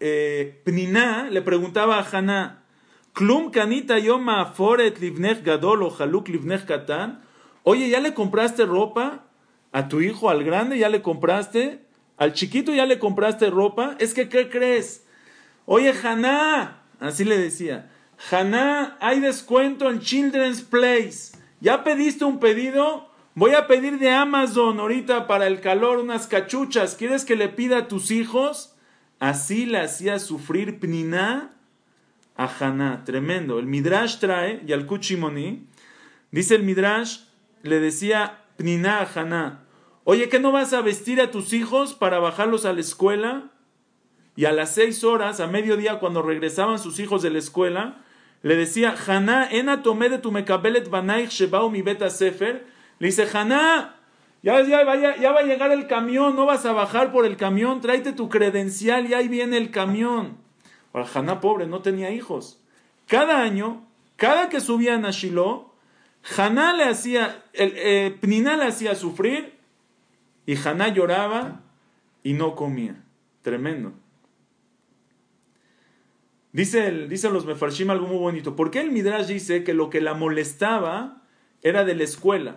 eh, 0.00 0.62
Pnina 0.64 1.28
le 1.30 1.42
preguntaba 1.42 1.98
a 1.98 2.02
Haná, 2.10 2.64
Klum 3.12 3.50
kanita 3.50 3.98
yoma 3.98 4.46
foret 4.46 4.98
livnech 4.98 5.44
gadol 5.44 5.82
o 5.82 5.90
haluk 5.90 6.28
livnech 6.28 6.64
katan. 6.64 7.20
Oye, 7.64 7.90
¿ya 7.90 8.00
le 8.00 8.14
compraste 8.14 8.64
ropa 8.64 9.26
a 9.72 9.88
tu 9.88 10.00
hijo, 10.00 10.30
al 10.30 10.44
grande? 10.44 10.78
¿Ya 10.78 10.88
le 10.88 11.02
compraste? 11.02 11.80
¿Al 12.16 12.32
chiquito 12.32 12.74
ya 12.74 12.86
le 12.86 12.98
compraste 12.98 13.50
ropa? 13.50 13.96
Es 13.98 14.14
que, 14.14 14.28
¿qué 14.28 14.50
crees? 14.50 15.06
Oye, 15.64 15.94
Haná, 16.02 16.82
así 16.98 17.24
le 17.24 17.38
decía, 17.38 17.90
Haná, 18.30 18.96
hay 19.00 19.20
descuento 19.20 19.88
en 19.88 20.00
Children's 20.00 20.62
Place. 20.62 21.38
¿Ya 21.60 21.84
pediste 21.84 22.24
un 22.24 22.38
pedido? 22.40 23.08
Voy 23.34 23.54
a 23.54 23.66
pedir 23.66 23.98
de 23.98 24.10
Amazon 24.10 24.80
ahorita 24.80 25.26
para 25.26 25.46
el 25.46 25.60
calor 25.60 25.98
unas 25.98 26.26
cachuchas. 26.26 26.94
¿Quieres 26.94 27.24
que 27.24 27.36
le 27.36 27.48
pida 27.48 27.78
a 27.78 27.88
tus 27.88 28.10
hijos? 28.10 28.74
Así 29.18 29.66
le 29.66 29.78
hacía 29.78 30.18
sufrir 30.18 30.80
Pniná 30.80 31.54
a 32.36 32.50
Haná. 32.58 33.04
Tremendo. 33.04 33.58
El 33.58 33.66
Midrash 33.66 34.18
trae, 34.18 34.62
y 34.66 34.72
al 34.72 34.86
Kuchimoni, 34.86 35.66
dice 36.30 36.56
el 36.56 36.64
Midrash, 36.64 37.20
le 37.62 37.80
decía 37.80 38.40
Pniná 38.60 39.08
Haná, 39.14 39.64
oye, 40.04 40.28
¿qué 40.28 40.38
no 40.38 40.52
vas 40.52 40.74
a 40.74 40.82
vestir 40.82 41.18
a 41.22 41.30
tus 41.30 41.54
hijos 41.54 41.94
para 41.94 42.18
bajarlos 42.18 42.66
a 42.66 42.74
la 42.74 42.80
escuela? 42.82 43.52
Y 44.36 44.44
a 44.44 44.52
las 44.52 44.74
seis 44.74 45.02
horas, 45.02 45.40
a 45.40 45.46
mediodía, 45.46 45.98
cuando 45.98 46.20
regresaban 46.20 46.78
sus 46.78 46.98
hijos 47.00 47.22
de 47.22 47.30
la 47.30 47.38
escuela, 47.38 48.04
le 48.42 48.56
decía, 48.56 48.94
Haná, 49.06 49.48
ena 49.50 49.82
tomé 49.82 50.10
de 50.10 50.18
tu 50.18 50.30
mekabelet 50.30 50.90
banaich 50.90 51.30
shebao 51.30 51.70
mi 51.70 51.80
beta 51.80 52.10
sefer. 52.10 52.66
Le 52.98 53.06
dice, 53.06 53.26
Haná, 53.32 53.96
ya, 54.42 54.60
ya, 54.60 55.16
ya 55.16 55.32
va 55.32 55.40
a 55.40 55.44
llegar 55.44 55.72
el 55.72 55.86
camión, 55.86 56.36
no 56.36 56.44
vas 56.44 56.66
a 56.66 56.72
bajar 56.72 57.12
por 57.12 57.24
el 57.24 57.38
camión, 57.38 57.80
tráete 57.80 58.12
tu 58.12 58.28
credencial 58.28 59.08
y 59.08 59.14
ahí 59.14 59.28
viene 59.28 59.56
el 59.56 59.70
camión. 59.70 60.36
Ahora, 60.92 61.08
Haná 61.14 61.40
pobre, 61.40 61.66
no 61.66 61.80
tenía 61.80 62.10
hijos. 62.10 62.62
Cada 63.06 63.40
año, 63.40 63.86
cada 64.16 64.50
que 64.50 64.60
subían 64.60 65.06
a 65.06 65.12
Shiloh, 65.12 65.69
Haná 66.36 66.72
le 66.72 66.84
hacía, 66.84 67.44
el, 67.52 67.72
eh, 67.76 68.18
le 68.22 68.64
hacía 68.64 68.94
sufrir 68.94 69.54
y 70.46 70.56
Haná 70.56 70.88
lloraba 70.88 71.62
y 72.22 72.34
no 72.34 72.54
comía. 72.54 73.02
Tremendo. 73.42 73.92
Dice, 76.52 76.88
el, 76.88 77.08
los 77.08 77.46
Mefarshim 77.46 77.90
algo 77.90 78.06
muy 78.06 78.18
bonito. 78.18 78.56
¿Por 78.56 78.70
qué 78.70 78.80
el 78.80 78.90
Midrash 78.90 79.26
dice 79.26 79.64
que 79.64 79.72
lo 79.72 79.88
que 79.88 80.00
la 80.00 80.14
molestaba 80.14 81.22
era 81.62 81.84
de 81.84 81.94
la 81.94 82.04
escuela? 82.04 82.56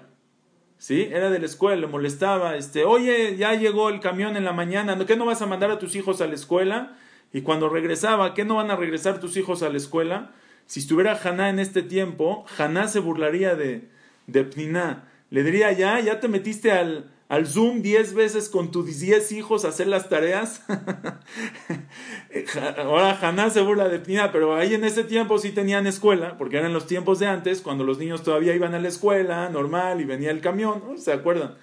¿sí? 0.84 1.08
Era 1.14 1.30
de 1.30 1.40
la 1.40 1.46
escuela, 1.46 1.80
le 1.80 1.88
molestaba, 1.88 2.58
este, 2.58 2.84
oye, 2.84 3.38
ya 3.38 3.54
llegó 3.54 3.88
el 3.88 4.02
camión 4.02 4.36
en 4.36 4.44
la 4.44 4.52
mañana, 4.52 4.98
¿qué 5.06 5.16
no 5.16 5.26
vas 5.26 5.42
a 5.42 5.46
mandar 5.46 5.72
a 5.72 5.80
tus 5.80 5.96
hijos 5.96 6.20
a 6.20 6.28
la 6.28 6.34
escuela? 6.34 6.98
Y 7.32 7.42
cuando 7.42 7.70
regresaba, 7.70 8.34
¿qué 8.34 8.44
no 8.44 8.56
van 8.56 8.70
a 8.70 8.76
regresar 8.76 9.22
tus 9.22 9.38
hijos 9.38 9.64
a 9.64 9.70
la 9.70 9.78
escuela? 9.78 10.32
Si 10.66 10.80
estuviera 10.80 11.20
Haná 11.22 11.50
en 11.50 11.60
este 11.60 11.82
tiempo, 11.82 12.46
Haná 12.58 12.88
se 12.88 13.00
burlaría 13.00 13.56
de, 13.56 13.90
de 14.28 14.44
Pniná. 14.44 15.10
Le 15.30 15.44
diría, 15.44 15.72
ya, 15.72 16.00
ya 16.00 16.20
te 16.20 16.28
metiste 16.28 16.72
al, 16.72 17.12
al 17.30 17.48
Zoom 17.48 17.82
10 17.82 18.14
veces 18.14 18.50
con 18.50 18.72
tus 18.72 19.00
10 19.00 19.32
hijos 19.32 19.66
a 19.66 19.70
hacer 19.70 19.88
las 19.88 20.10
tareas. 20.10 20.64
Ahora 22.78 23.18
Haná 23.20 23.50
se 23.50 23.62
burla 23.62 23.90
de 23.90 24.00
Pnina, 24.00 24.32
pero 24.32 24.56
ahí 24.56 24.74
en 24.74 24.84
ese 24.84 25.04
tiempo 25.04 25.40
sí 25.40 25.52
tenían 25.52 25.88
escuela, 25.88 26.38
porque 26.38 26.58
eran 26.58 26.74
los 26.74 26.86
tiempos 26.86 27.20
de 27.20 27.28
antes, 27.28 27.62
cuando 27.62 27.84
los 27.84 27.98
niños 27.98 28.24
todavía 28.24 28.54
iban 28.54 28.76
a 28.76 28.80
la 28.80 28.88
escuela, 28.88 29.50
normal, 29.50 30.02
y 30.02 30.06
venía 30.06 30.32
el 30.32 30.42
camión, 30.42 30.98
¿se 30.98 31.12
acuerdan? 31.12 31.56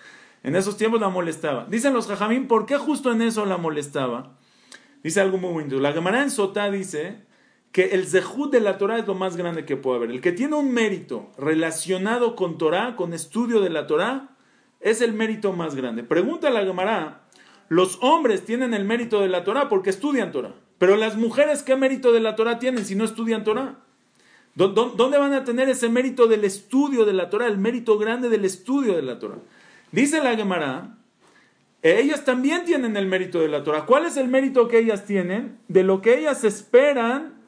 En 0.43 0.57
esos 0.57 0.77
tiempos 0.77 1.01
la 1.01 1.09
molestaba. 1.09 1.67
Dicen 1.69 1.93
los 1.93 2.07
jajamín, 2.07 2.49
¿por 2.49 2.67
qué 2.67 2.77
justo 2.77 3.13
en 3.13 3.23
eso 3.23 3.45
la 3.45 3.57
molestaba? 3.57 4.37
Dice 5.03 5.21
algo 5.21 5.39
muy 5.39 5.53
bonito. 5.53 5.79
La 5.79 5.93
Gemara 5.93 6.23
en 6.23 6.31
Sotá 6.31 6.71
dice 6.71 7.23
que 7.73 7.91
el 7.91 8.07
zehut 8.07 8.51
de 8.51 8.61
la 8.61 8.79
Torah 8.79 8.99
es 8.99 9.07
lo 9.07 9.15
más 9.15 9.37
grande 9.37 9.65
que 9.65 9.77
puede 9.77 9.99
haber. 9.99 10.11
El 10.11 10.21
que 10.21 10.33
tiene 10.33 10.57
un 10.57 10.73
mérito 10.73 11.31
relacionado 11.39 12.35
con 12.35 12.59
Torah, 12.59 12.97
con 12.97 13.15
estudio 13.15 13.61
de 13.61 13.71
la 13.71 13.87
Torah, 13.87 14.31
es 14.81 15.01
el 15.01 15.13
mérito 15.13 15.53
más 15.53 15.75
grande. 15.75 16.03
Pregunta 16.03 16.49
a 16.49 16.51
la 16.51 16.65
Gemara, 16.65 17.23
los 17.69 17.99
hombres 18.01 18.45
tienen 18.45 18.75
el 18.75 18.85
mérito 18.85 19.21
de 19.21 19.29
la 19.29 19.45
Torah 19.45 19.69
porque 19.69 19.91
estudian 19.91 20.33
Torah, 20.33 20.55
pero 20.79 20.97
las 20.97 21.17
mujeres, 21.17 21.63
¿qué 21.63 21.77
mérito 21.77 22.13
de 22.13 22.21
la 22.21 22.35
Torah 22.35 22.59
tienen 22.59 22.85
si 22.85 22.97
no 22.97 23.05
estudian 23.05 23.45
Torah? 23.45 23.77
¿Dónde 24.55 25.19
van 25.19 25.33
a 25.33 25.45
tener 25.45 25.69
ese 25.69 25.89
mérito 25.89 26.27
del 26.27 26.45
estudio 26.45 27.05
de 27.05 27.13
la 27.13 27.31
Torah, 27.31 27.47
el 27.47 27.59
mérito 27.59 27.99
grande 27.99 28.29
del 28.29 28.45
estudio 28.45 28.97
de 28.97 29.03
la 29.03 29.19
Torah? 29.21 29.39
Dice 29.93 30.21
la 30.21 30.35
Gemara, 30.35 30.97
ellas 31.83 32.25
también 32.25 32.65
tienen 32.65 32.97
el 32.97 33.07
mérito 33.07 33.41
de 33.41 33.49
la 33.49 33.63
Torah. 33.63 33.87
¿Cuál 33.87 34.07
es 34.07 34.17
el 34.17 34.29
mérito 34.29 34.67
que 34.67 34.79
ellas 34.79 35.07
tienen? 35.07 35.59
De 35.69 35.85
lo 35.85 36.03
que 36.03 36.19
ellas 36.19 36.43
esperan 36.43 37.40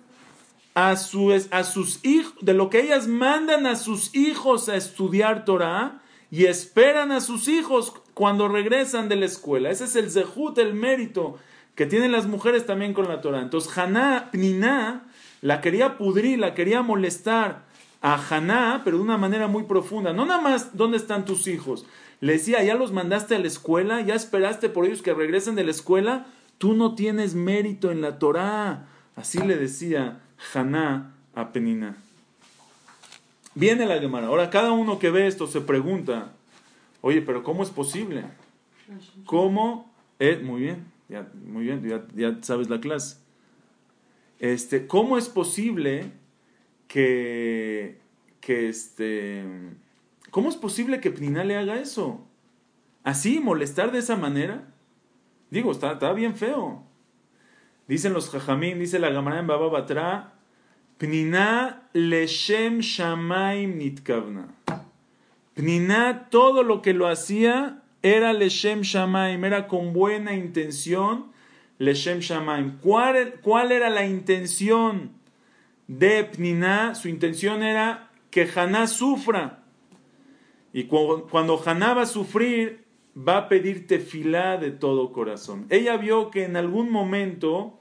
a, 0.75 0.91
a 0.91 1.65
sus 1.65 2.05
hijos, 2.05 2.35
de 2.41 2.55
lo 2.55 2.71
que 2.71 2.81
ellas 2.81 3.07
mandan 3.09 3.67
a 3.67 3.77
sus 3.77 4.15
hijos 4.15 4.69
a 4.69 4.77
estudiar 4.77 5.45
Torah 5.45 6.01
y 6.31 6.47
esperan 6.47 7.13
a 7.13 7.21
sus 7.21 7.49
hijos 7.49 7.93
cuando 8.15 8.49
regresan 8.49 9.09
de 9.09 9.17
la 9.17 9.27
escuela. 9.27 9.71
Ese 9.71 9.85
es 9.85 9.97
el 9.97 10.11
zehut, 10.11 10.57
el 10.59 10.75
mérito 10.75 11.39
que 11.75 11.87
tienen 11.87 12.13
las 12.13 12.27
mujeres 12.27 12.67
también 12.67 12.95
con 12.95 13.09
la 13.09 13.21
Torah. 13.21 13.41
Entonces, 13.41 13.77
Haná, 13.77 14.31
Pniná, 14.31 15.05
la 15.41 15.61
quería 15.61 15.99
pudrir, 15.99 16.39
la 16.39 16.55
quería 16.55 16.83
molestar 16.83 17.65
a 18.01 18.15
Haná, 18.15 18.83
pero 18.85 18.99
de 18.99 19.03
una 19.03 19.19
manera 19.19 19.47
muy 19.47 19.65
profunda. 19.65 20.13
No 20.13 20.27
nada 20.27 20.41
más, 20.41 20.77
¿dónde 20.77 20.97
están 20.97 21.25
tus 21.25 21.47
hijos? 21.47 21.87
Le 22.21 22.35
decía, 22.35 22.63
ya 22.63 22.75
los 22.75 22.93
mandaste 22.93 23.35
a 23.35 23.39
la 23.39 23.47
escuela, 23.47 24.01
ya 24.01 24.15
esperaste 24.15 24.69
por 24.69 24.87
ellos 24.87 25.03
que 25.03 25.15
regresen 25.15 25.55
de 25.55 25.65
la 25.65 25.71
escuela, 25.71 26.27
tú 26.59 26.75
no 26.75 26.95
tienes 26.95 27.35
mérito 27.35 27.91
en 27.91 28.01
la 28.01 28.19
Torah. 28.19 28.87
Así 29.17 29.39
le 29.39 29.57
decía 29.57 30.22
Haná 30.53 31.15
a 31.35 31.53
Penina. 31.53 31.97
Viene 33.55 33.87
la 33.87 33.99
Gemara. 33.99 34.29
Ahora 34.29 34.51
cada 34.51 34.73
uno 34.73 34.99
que 34.99 35.11
ve 35.11 35.27
esto 35.27 35.47
se 35.47 35.61
pregunta, 35.61 36.33
oye, 37.01 37.23
pero 37.23 37.43
¿cómo 37.43 37.63
es 37.63 37.71
posible? 37.71 38.25
¿Cómo? 39.27 39.93
Eh, 40.19 40.41
muy 40.43 40.63
bien, 40.63 40.87
ya, 41.09 41.29
muy 41.47 41.65
bien, 41.65 42.05
ya, 42.15 42.39
sabes 42.43 42.69
la 42.69 42.81
clase. 42.81 43.19
Este, 44.39 44.87
¿Cómo 44.87 45.19
es 45.19 45.29
posible 45.29 46.11
que, 46.89 47.99
que 48.41 48.69
este, 48.69 49.45
¿cómo 50.31 50.49
es 50.49 50.57
posible 50.57 51.01
que 51.01 51.11
Pnina 51.11 51.45
le 51.45 51.57
haga 51.57 51.77
eso? 51.77 52.27
Así, 53.05 53.41
molestar 53.41 53.93
de 53.93 53.99
esa 53.99 54.17
manera. 54.17 54.73
Digo, 55.51 55.73
está, 55.73 55.93
está 55.93 56.13
bien 56.13 56.35
feo. 56.35 56.85
Dicen 57.93 58.15
los 58.15 58.31
jajamín, 58.31 58.79
dice 58.79 58.99
la 58.99 59.13
Gemara 59.13 59.41
en 59.41 59.47
Baba 59.47 59.69
Batra, 59.69 60.33
Pnina 60.97 61.91
leshem 61.93 62.79
shamaim 62.79 63.77
nitkavna. 63.77 64.49
Pnina, 65.53 66.31
todo 66.31 66.63
lo 66.63 66.81
que 66.81 66.95
lo 66.95 67.07
hacía 67.07 67.83
era 68.01 68.33
leshem 68.33 68.81
shamaim, 68.81 69.45
era 69.45 69.69
con 69.69 69.93
buena 69.93 70.33
intención 70.33 71.33
leshem 71.79 72.21
shamaim. 72.21 72.79
¿Cuál, 72.81 73.41
¿Cuál, 73.43 73.73
era 73.73 73.91
la 73.91 74.07
intención 74.07 75.11
de 75.87 76.25
Pnina? 76.25 76.95
Su 76.95 77.09
intención 77.09 77.63
era 77.63 78.09
que 78.31 78.49
Haná 78.57 78.87
sufra. 78.87 79.65
Y 80.73 80.85
cuando 80.85 81.63
Haná 81.63 81.93
va 81.93 82.03
a 82.05 82.07
sufrir, 82.07 82.87
va 83.15 83.37
a 83.37 83.49
pedir 83.51 83.87
tefilá 83.87 84.57
de 84.57 84.71
todo 84.71 85.13
corazón. 85.13 85.67
Ella 85.69 85.99
vio 85.99 86.31
que 86.31 86.45
en 86.45 86.57
algún 86.57 86.91
momento 86.91 87.79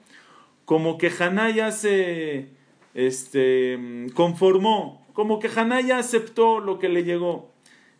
como 0.71 0.97
que 0.97 1.12
Haná 1.19 1.49
ya 1.49 1.69
se 1.73 2.47
este, 2.93 4.07
conformó, 4.13 5.05
como 5.12 5.39
que 5.39 5.49
Haná 5.53 5.81
ya 5.81 5.97
aceptó 5.97 6.62
lo 6.62 6.79
que 6.79 6.88
le 6.88 7.03
llegó. 7.03 7.51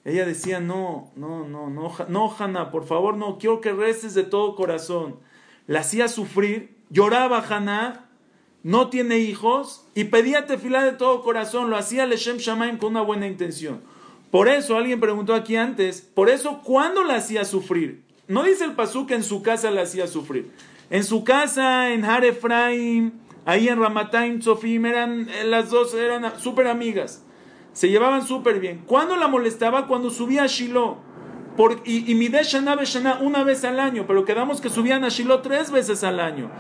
Ella 0.06 0.26
decía, 0.26 0.62
no, 0.62 1.12
no, 1.18 1.46
no, 1.46 1.70
no, 1.70 1.94
no, 2.08 2.36
Haná, 2.40 2.72
por 2.72 2.86
favor, 2.86 3.18
no, 3.18 3.38
quiero 3.40 3.60
que 3.60 3.74
reces 3.74 4.14
de 4.14 4.24
todo 4.24 4.56
corazón. 4.56 5.18
La 5.68 5.82
hacía 5.82 6.08
sufrir, 6.08 6.74
lloraba 6.90 7.40
Haná, 7.40 8.06
no 8.64 8.88
tiene 8.88 9.18
hijos, 9.18 9.86
y 9.94 10.06
pedía 10.06 10.46
tefilá 10.46 10.86
de 10.86 10.94
todo 10.94 11.24
corazón, 11.24 11.70
lo 11.70 11.76
hacía 11.76 12.06
Leshem 12.06 12.38
Shamaim 12.38 12.78
con 12.78 12.92
una 12.92 13.02
buena 13.02 13.28
intención. 13.28 13.82
Por 14.32 14.48
eso, 14.48 14.78
alguien 14.78 15.02
preguntó 15.02 15.36
aquí 15.36 15.58
antes, 15.58 16.00
por 16.00 16.30
eso, 16.30 16.62
¿cuándo 16.64 17.04
la 17.04 17.16
hacía 17.16 17.44
sufrir? 17.44 18.02
No 18.30 18.44
dice 18.44 18.64
el 18.64 18.76
pasú 18.76 19.08
que 19.08 19.16
en 19.16 19.26
su 19.26 19.42
casa 19.42 19.72
la 19.72 19.82
hacía 19.82 20.08
sufrir. 20.08 20.54
En 20.92 21.06
su 21.06 21.24
casa, 21.24 21.94
en 21.94 22.04
Har 22.04 22.24
ahí 23.46 23.70
en 23.70 23.80
Ramataim, 23.80 24.42
Sofim, 24.42 24.86
eran, 24.86 25.30
eh, 25.30 25.46
las 25.46 25.70
dos 25.70 25.94
eran 25.94 26.38
súper 26.38 26.68
amigas. 26.68 27.24
Se 27.72 27.88
llevaban 27.88 28.28
súper 28.28 28.60
bien. 28.60 28.84
¿Cuándo 28.86 29.16
la 29.16 29.30
molestaba? 29.30 29.88
Cuando 29.88 30.10
subía 30.10 30.44
a 30.44 30.48
Shiloh. 30.48 30.98
Por, 31.56 31.82
y, 31.86 32.12
y 32.12 32.16
Mideh 32.16 32.44
Shana 32.44 33.20
una 33.22 33.46
vez 33.46 33.64
al 33.64 33.80
año, 33.80 34.04
pero 34.06 34.26
quedamos 34.26 34.60
que 34.60 34.70
subían 34.70 35.06
a 35.06 35.08
Shiloh 35.10 35.42
tres 35.42 35.72
veces 35.72 36.04
al 36.04 36.20
año. 36.20 36.52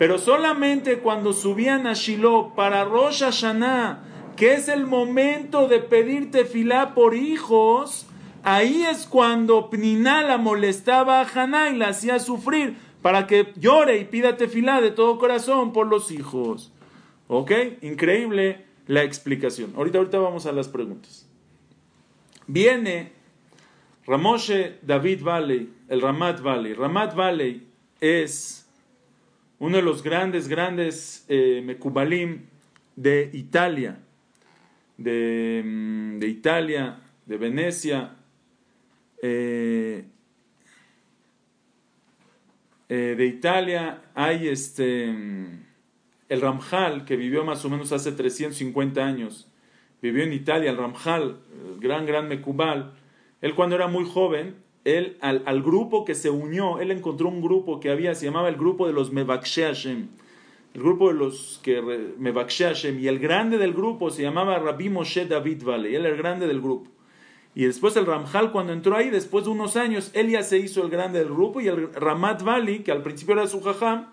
Pero 0.00 0.18
solamente 0.18 0.98
cuando 0.98 1.32
subían 1.32 1.86
a 1.86 1.92
Shiloh 1.92 2.56
para 2.56 2.84
Rosh 2.84 3.22
Hashanah, 3.22 4.00
que 4.34 4.54
es 4.54 4.68
el 4.68 4.84
momento 4.84 5.68
de 5.68 5.78
pedir 5.78 6.32
tefilá 6.32 6.92
por 6.92 7.14
hijos, 7.14 8.06
ahí 8.42 8.84
es 8.84 9.06
cuando 9.06 9.70
Pniná 9.70 10.22
la 10.22 10.38
molestaba 10.38 11.20
a 11.20 11.26
Haná 11.32 11.70
y 11.70 11.76
la 11.76 11.90
hacía 11.90 12.18
sufrir 12.18 12.84
para 13.06 13.28
que 13.28 13.52
llore 13.54 13.98
y 13.98 14.04
pida 14.06 14.36
tefilá 14.36 14.80
de 14.80 14.90
todo 14.90 15.16
corazón 15.16 15.72
por 15.72 15.86
los 15.86 16.10
hijos. 16.10 16.72
¿Ok? 17.28 17.52
Increíble 17.82 18.64
la 18.88 19.04
explicación. 19.04 19.72
Ahorita, 19.76 19.98
ahorita 19.98 20.18
vamos 20.18 20.44
a 20.46 20.50
las 20.50 20.66
preguntas. 20.66 21.24
Viene 22.48 23.12
Ramoshe 24.08 24.80
David 24.82 25.22
Valley, 25.22 25.72
el 25.86 26.00
Ramat 26.00 26.40
Valley. 26.40 26.74
Ramat 26.74 27.14
Valley 27.14 27.68
es 28.00 28.68
uno 29.60 29.76
de 29.76 29.84
los 29.84 30.02
grandes, 30.02 30.48
grandes 30.48 31.24
eh, 31.28 31.62
Mekubalim 31.64 32.46
de 32.96 33.30
Italia 33.34 34.00
de, 34.96 35.62
mm, 35.64 36.24
Italia, 36.24 36.98
de 37.24 37.36
Venecia, 37.36 38.16
eh, 39.22 40.06
eh, 42.88 43.14
de 43.16 43.26
Italia 43.26 44.02
hay 44.14 44.48
este, 44.48 45.06
mm, 45.12 45.64
el 46.28 46.40
Ramjal, 46.40 47.04
que 47.04 47.16
vivió 47.16 47.44
más 47.44 47.64
o 47.64 47.70
menos 47.70 47.92
hace 47.92 48.12
350 48.12 49.04
años, 49.04 49.48
vivió 50.00 50.24
en 50.24 50.32
Italia, 50.32 50.70
el 50.70 50.76
Ramjal, 50.76 51.38
el 51.74 51.80
gran, 51.80 52.06
gran 52.06 52.28
Mekubal, 52.28 52.94
él 53.40 53.54
cuando 53.54 53.76
era 53.76 53.88
muy 53.88 54.04
joven, 54.04 54.56
él 54.84 55.16
al, 55.20 55.42
al, 55.46 55.62
grupo 55.62 56.04
que 56.04 56.14
se 56.14 56.30
unió, 56.30 56.78
él 56.78 56.90
encontró 56.90 57.28
un 57.28 57.42
grupo 57.42 57.80
que 57.80 57.90
había, 57.90 58.14
se 58.14 58.26
llamaba 58.26 58.48
el 58.48 58.56
grupo 58.56 58.86
de 58.86 58.92
los 58.92 59.12
Mevakshe 59.12 59.64
Hashem. 59.64 60.08
El 60.76 60.82
grupo 60.82 61.08
de 61.08 61.14
los 61.14 61.58
que 61.62 61.80
me 61.80 62.34
Hashem, 62.34 63.00
y 63.00 63.08
el 63.08 63.18
grande 63.18 63.56
del 63.56 63.72
grupo 63.72 64.10
se 64.10 64.20
llamaba 64.20 64.58
Rabbi 64.58 64.90
Moshe 64.90 65.24
David 65.24 65.62
Vale, 65.64 65.88
él 65.88 66.04
era 66.04 66.10
el 66.10 66.18
grande 66.18 66.46
del 66.46 66.60
grupo. 66.60 66.90
Y 67.56 67.64
después 67.64 67.96
el 67.96 68.04
Ramjal, 68.04 68.52
cuando 68.52 68.74
entró 68.74 68.94
ahí, 68.96 69.08
después 69.08 69.46
de 69.46 69.50
unos 69.50 69.76
años, 69.76 70.10
él 70.12 70.28
ya 70.28 70.42
se 70.42 70.58
hizo 70.58 70.82
el 70.82 70.90
grande 70.90 71.20
del 71.20 71.30
grupo, 71.30 71.62
y 71.62 71.68
el 71.68 71.90
Ramat 71.94 72.42
Vali, 72.42 72.80
que 72.80 72.92
al 72.92 73.02
principio 73.02 73.32
era 73.32 73.46
su 73.46 73.62
jajam, 73.62 74.10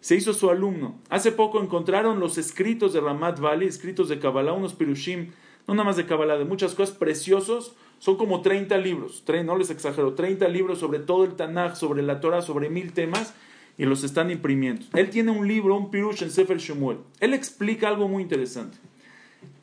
se 0.00 0.16
hizo 0.16 0.34
su 0.34 0.50
alumno. 0.50 1.00
Hace 1.08 1.32
poco 1.32 1.62
encontraron 1.62 2.20
los 2.20 2.36
escritos 2.36 2.92
de 2.92 3.00
Ramat 3.00 3.40
Vali, 3.40 3.64
escritos 3.64 4.10
de 4.10 4.18
Kabbalah, 4.18 4.52
unos 4.52 4.74
pirushim, 4.74 5.30
no 5.66 5.72
nada 5.72 5.86
más 5.86 5.96
de 5.96 6.04
Kabbalah, 6.04 6.36
de 6.36 6.44
muchas 6.44 6.74
cosas 6.74 6.94
preciosos, 6.94 7.74
son 8.00 8.18
como 8.18 8.42
30 8.42 8.76
libros, 8.76 9.24
no 9.46 9.56
les 9.56 9.70
exagero, 9.70 10.12
30 10.12 10.46
libros 10.48 10.78
sobre 10.78 10.98
todo 10.98 11.24
el 11.24 11.36
Tanakh, 11.36 11.76
sobre 11.76 12.02
la 12.02 12.20
Torah, 12.20 12.42
sobre 12.42 12.68
mil 12.68 12.92
temas, 12.92 13.32
y 13.78 13.86
los 13.86 14.04
están 14.04 14.30
imprimiendo. 14.30 14.84
Él 14.92 15.08
tiene 15.08 15.30
un 15.30 15.48
libro, 15.48 15.74
un 15.74 15.90
pirush 15.90 16.22
en 16.22 16.30
Sefer 16.30 16.58
Shemuel. 16.58 16.98
Él 17.20 17.32
explica 17.32 17.88
algo 17.88 18.08
muy 18.08 18.22
interesante. 18.22 18.76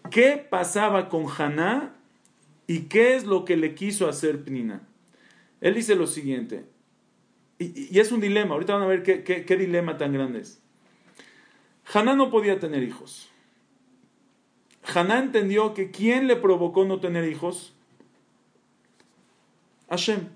¿Qué 0.09 0.43
pasaba 0.49 1.07
con 1.07 1.27
Haná 1.37 2.00
y 2.71 2.81
qué 2.83 3.15
es 3.15 3.25
lo 3.25 3.45
que 3.45 3.57
le 3.57 3.75
quiso 3.75 4.07
hacer 4.07 4.43
Pnina? 4.43 4.81
Él 5.59 5.75
dice 5.75 5.95
lo 5.95 6.07
siguiente, 6.07 6.65
y, 7.59 7.99
es 7.99 8.11
un 8.11 8.21
dilema, 8.21 8.53
ahorita 8.53 8.73
van 8.73 8.83
a 8.83 8.87
ver 8.87 9.03
qué, 9.03 9.55
dilema 9.55 9.97
tan 9.97 10.13
grande 10.13 10.39
es. 10.39 10.59
Haná 11.93 12.15
no 12.15 12.31
podía 12.31 12.59
tener 12.59 12.81
hijos. 12.81 13.29
Haná 14.95 15.19
entendió 15.19 15.73
que 15.73 15.91
quién 15.91 16.27
le 16.27 16.35
provocó 16.35 16.85
no 16.85 16.99
tener 16.99 17.29
hijos? 17.29 17.73
Hashem. 19.89 20.29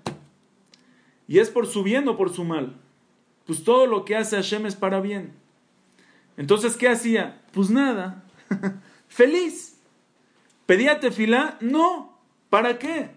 Y 1.26 1.40
es 1.40 1.50
por 1.50 1.66
su 1.66 1.82
bien 1.82 2.06
o 2.06 2.16
por 2.16 2.32
su 2.32 2.44
mal 2.44 2.76
pues 3.46 3.62
todo 3.62 3.86
lo 3.86 4.04
que 4.04 4.16
hace 4.16 4.36
Hashem 4.36 4.66
es 4.66 4.74
para 4.74 5.00
bien. 5.00 5.32
Entonces, 6.36 6.76
¿qué 6.76 6.88
hacía? 6.88 7.40
Pues 7.52 7.70
nada, 7.70 8.24
feliz. 9.08 9.78
¿Pedía 10.66 11.00
tefilá? 11.00 11.56
No. 11.60 12.15
¿Para 12.50 12.78
qué? 12.78 13.10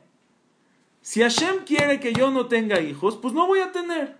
Si 1.01 1.21
Hashem 1.21 1.65
quiere 1.65 1.99
que 1.99 2.13
yo 2.13 2.31
no 2.31 2.47
tenga 2.47 2.81
hijos, 2.81 3.17
pues 3.17 3.33
no 3.33 3.47
voy 3.47 3.59
a 3.59 3.71
tener. 3.71 4.17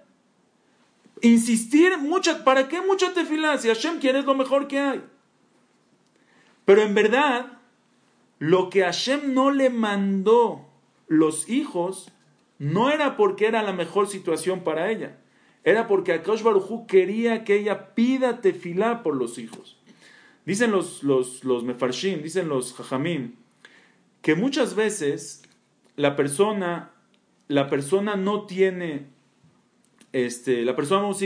Insistir, 1.21 1.97
mucha, 1.97 2.43
¿para 2.43 2.67
qué 2.67 2.81
mucha 2.81 3.13
tefilá? 3.13 3.57
Si 3.57 3.67
Hashem 3.67 3.99
quiere 3.99 4.19
es 4.19 4.25
lo 4.25 4.35
mejor 4.35 4.67
que 4.67 4.79
hay. 4.79 5.03
Pero 6.65 6.81
en 6.83 6.93
verdad, 6.93 7.59
lo 8.37 8.69
que 8.69 8.83
Hashem 8.83 9.33
no 9.33 9.51
le 9.51 9.69
mandó 9.69 10.67
los 11.07 11.49
hijos, 11.49 12.11
no 12.59 12.89
era 12.89 13.17
porque 13.17 13.47
era 13.47 13.63
la 13.63 13.73
mejor 13.73 14.07
situación 14.07 14.63
para 14.63 14.91
ella 14.91 15.17
era 15.63 15.87
porque 15.87 16.13
Akash 16.13 16.41
Barujú 16.41 16.87
quería 16.87 17.43
que 17.43 17.55
ella 17.55 17.93
pida 17.93 18.41
tefilá 18.41 19.03
por 19.03 19.15
los 19.15 19.37
hijos. 19.37 19.77
Dicen 20.45 20.71
los, 20.71 21.03
los, 21.03 21.43
los 21.43 21.63
mefarshim, 21.63 22.21
dicen 22.21 22.47
los 22.47 22.73
jajamim, 22.73 23.35
que 24.21 24.35
muchas 24.35 24.75
veces 24.75 25.43
la 25.95 26.15
persona, 26.15 26.91
la 27.47 27.69
persona 27.69 28.15
no 28.15 28.45
tiene, 28.45 29.07
este, 30.13 30.63
la 30.63 30.75
persona, 30.75 31.01
vamos 31.01 31.21
a 31.21 31.25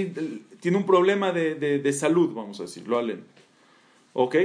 tiene 0.64 0.78
un 0.78 0.86
problema 0.86 1.34
de, 1.34 1.56
de, 1.56 1.94
salud, 1.94 2.34
vamos 2.34 2.60
a 2.62 2.64
decirlo, 2.64 2.98
Alen. 2.98 3.26
¿Ok? 4.14 4.36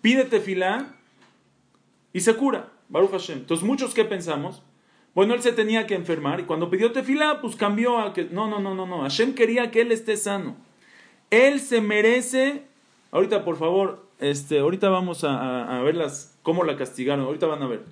Pide 0.00 0.24
tefilá 0.24 0.94
y 2.14 2.20
se 2.20 2.34
cura, 2.34 2.70
Baruch 2.88 3.10
Hashem. 3.10 3.40
Entonces, 3.40 3.66
muchos 3.66 3.92
que 3.92 4.06
pensamos, 4.06 4.62
bueno, 5.14 5.34
él 5.34 5.42
se 5.42 5.52
tenía 5.52 5.86
que 5.86 5.94
enfermar 5.94 6.40
y 6.40 6.44
cuando 6.44 6.70
pidió 6.70 6.92
tefilá, 6.92 7.42
pues 7.42 7.56
cambió 7.56 7.98
a 7.98 8.14
que... 8.14 8.24
No, 8.24 8.48
no, 8.48 8.58
no, 8.60 8.74
no, 8.74 8.86
no. 8.86 9.02
Hashem 9.02 9.34
quería 9.34 9.70
que 9.70 9.82
él 9.82 9.92
esté 9.92 10.16
sano. 10.16 10.56
Él 11.30 11.60
se 11.60 11.82
merece... 11.82 12.64
Ahorita, 13.10 13.44
por 13.44 13.58
favor, 13.58 14.06
este, 14.18 14.60
ahorita 14.60 14.88
vamos 14.88 15.24
a, 15.24 15.78
a, 15.78 15.82
verlas, 15.82 16.31
cómo 16.42 16.64
la 16.64 16.76
castigaron. 16.76 17.24
Ahorita 17.24 17.46
van 17.46 17.62
a 17.62 17.66
ver. 17.66 17.84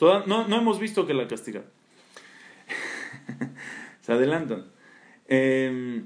no, 0.00 0.48
no 0.48 0.56
hemos 0.56 0.78
visto 0.78 1.06
que 1.06 1.14
la 1.14 1.28
castigaron. 1.28 1.68
se 4.00 4.12
adelantan. 4.12 4.66
Eh, 5.28 6.02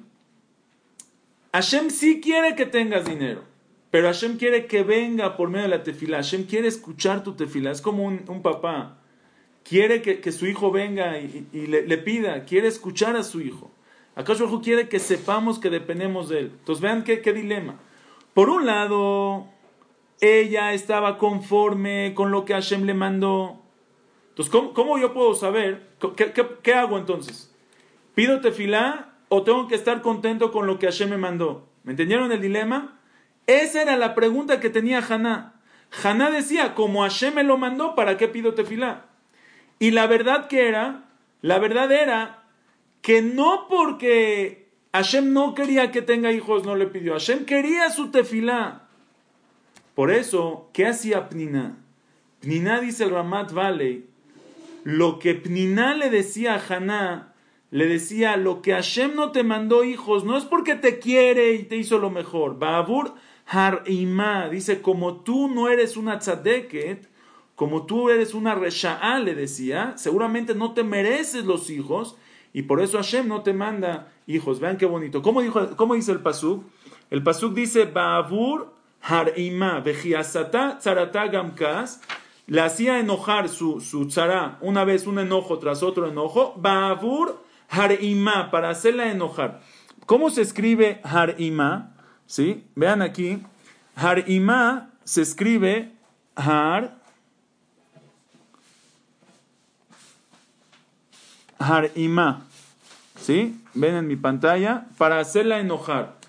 Hashem 1.52 1.90
sí 1.90 2.20
quiere 2.20 2.54
que 2.54 2.66
tengas 2.66 3.04
dinero. 3.04 3.44
Pero 3.90 4.06
Hashem 4.06 4.36
quiere 4.36 4.66
que 4.66 4.82
venga 4.84 5.36
por 5.36 5.50
medio 5.50 5.64
de 5.64 5.76
la 5.76 5.82
tefila. 5.82 6.18
Hashem 6.18 6.44
quiere 6.44 6.68
escuchar 6.68 7.24
tu 7.24 7.34
tefila. 7.34 7.72
Es 7.72 7.80
como 7.80 8.04
un, 8.04 8.42
papá 8.42 8.98
quiere 9.64 10.00
que, 10.00 10.32
su 10.32 10.46
hijo 10.46 10.70
venga 10.70 11.18
y, 11.18 11.66
le, 11.66 11.98
pida, 11.98 12.44
quiere 12.44 12.68
escuchar 12.68 13.16
a 13.16 13.24
su 13.24 13.40
hijo. 13.40 13.72
¿Acaso 14.14 14.60
quiere 14.60 14.88
que 14.88 14.98
sepamos 14.98 15.58
que 15.58 15.70
dependemos 15.70 16.28
de 16.28 16.40
él? 16.40 16.52
Entonces 16.58 16.80
vean 16.80 17.02
qué, 17.02 17.32
dilema. 17.32 17.80
Por 18.32 18.48
un 18.48 18.64
lado, 18.64 19.48
ella 20.20 20.72
estaba 20.72 21.18
conforme 21.18 22.12
con 22.14 22.30
lo 22.30 22.44
que 22.44 22.54
Hashem 22.54 22.84
le 22.84 22.94
mandó. 22.94 23.62
Entonces, 24.30 24.54
¿cómo, 24.74 24.98
yo 24.98 25.12
puedo 25.12 25.34
saber? 25.34 25.88
¿Qué, 26.62 26.74
hago 26.74 26.98
entonces? 26.98 27.54
¿Pido 28.14 28.40
tefilá 28.40 29.14
o 29.28 29.42
tengo 29.42 29.68
que 29.68 29.74
estar 29.74 30.02
contento 30.02 30.52
con 30.52 30.66
lo 30.66 30.78
que 30.78 30.86
Hashem 30.86 31.10
me 31.10 31.16
mandó? 31.16 31.68
¿Me 31.84 31.92
entendieron 31.92 32.32
el 32.32 32.40
dilema? 32.40 33.00
Esa 33.46 33.82
era 33.82 33.96
la 33.96 34.14
pregunta 34.14 34.60
que 34.60 34.70
tenía 34.70 34.98
Haná. 34.98 35.60
Haná 36.02 36.30
decía, 36.30 36.74
como 36.74 37.02
Hashem 37.02 37.34
me 37.34 37.42
lo 37.42 37.58
mandó, 37.58 37.94
¿para 37.94 38.16
qué 38.16 38.28
pido 38.28 38.54
tefilá? 38.54 39.06
Y 39.78 39.90
la 39.90 40.06
verdad 40.06 40.46
que 40.46 40.68
era, 40.68 41.08
la 41.40 41.58
verdad 41.58 41.90
era 41.90 42.44
que 43.02 43.22
no 43.22 43.66
porque 43.68 44.70
Hashem 44.92 45.32
no 45.32 45.54
quería 45.54 45.90
que 45.90 46.02
tenga 46.02 46.32
hijos, 46.32 46.64
no 46.64 46.76
le 46.76 46.86
pidió. 46.86 47.14
Hashem 47.14 47.44
quería 47.44 47.90
su 47.90 48.10
tefilá. 48.10 48.89
Por 50.00 50.10
eso, 50.10 50.70
¿qué 50.72 50.86
hacía 50.86 51.28
Pnina? 51.28 51.76
Pnina 52.40 52.80
dice 52.80 53.04
el 53.04 53.10
Ramat 53.10 53.52
Valley, 53.52 54.06
lo 54.82 55.18
que 55.18 55.34
Pnina 55.34 55.94
le 55.94 56.08
decía 56.08 56.54
a 56.54 56.74
Haná, 56.74 57.34
le 57.70 57.84
decía, 57.84 58.38
lo 58.38 58.62
que 58.62 58.72
Hashem 58.72 59.14
no 59.14 59.30
te 59.30 59.42
mandó 59.42 59.84
hijos, 59.84 60.24
no 60.24 60.38
es 60.38 60.46
porque 60.46 60.74
te 60.74 61.00
quiere 61.00 61.52
y 61.52 61.64
te 61.64 61.76
hizo 61.76 61.98
lo 61.98 62.08
mejor. 62.08 62.58
Babur 62.58 63.12
Harima, 63.46 64.48
dice, 64.48 64.80
como 64.80 65.16
tú 65.16 65.48
no 65.48 65.68
eres 65.68 65.98
una 65.98 66.18
tzadeket, 66.18 67.06
como 67.54 67.84
tú 67.84 68.08
eres 68.08 68.32
una 68.32 68.54
resha'a, 68.54 69.18
le 69.18 69.34
decía, 69.34 69.92
seguramente 69.98 70.54
no 70.54 70.72
te 70.72 70.82
mereces 70.82 71.44
los 71.44 71.68
hijos, 71.68 72.16
y 72.54 72.62
por 72.62 72.80
eso 72.80 72.96
Hashem 72.96 73.28
no 73.28 73.42
te 73.42 73.52
manda 73.52 74.10
hijos. 74.26 74.60
Vean 74.60 74.78
qué 74.78 74.86
bonito. 74.86 75.20
¿Cómo, 75.20 75.42
dijo, 75.42 75.76
cómo 75.76 75.94
dice 75.94 76.12
el 76.12 76.20
pasuk? 76.20 76.64
El 77.10 77.22
pasuk 77.22 77.52
dice, 77.52 77.84
Babur 77.84 78.79
Harima, 79.02 79.80
Vejiasata 79.80 80.78
Tzarata 80.78 81.26
Gamkas, 81.26 82.00
le 82.46 82.60
hacía 82.60 82.98
enojar 82.98 83.48
su, 83.48 83.80
su 83.80 84.08
una 84.60 84.84
vez 84.84 85.06
un 85.06 85.18
enojo 85.18 85.58
tras 85.58 85.82
otro 85.82 86.08
enojo, 86.08 86.54
Babur 86.56 87.42
Harima, 87.68 88.50
para 88.50 88.70
hacerla 88.70 89.10
enojar. 89.10 89.60
¿Cómo 90.06 90.30
se 90.30 90.42
escribe 90.42 91.00
Harima? 91.04 91.94
¿Sí? 92.26 92.64
Vean 92.74 93.02
aquí. 93.02 93.42
Harima 93.94 94.90
se 95.04 95.22
escribe 95.22 95.92
Har. 96.34 96.98
Harima. 101.58 102.42
¿Sí? 103.20 103.60
Ven 103.74 103.94
en 103.94 104.08
mi 104.08 104.16
pantalla. 104.16 104.86
Para 104.98 105.20
hacerla 105.20 105.60
enojar. 105.60 106.19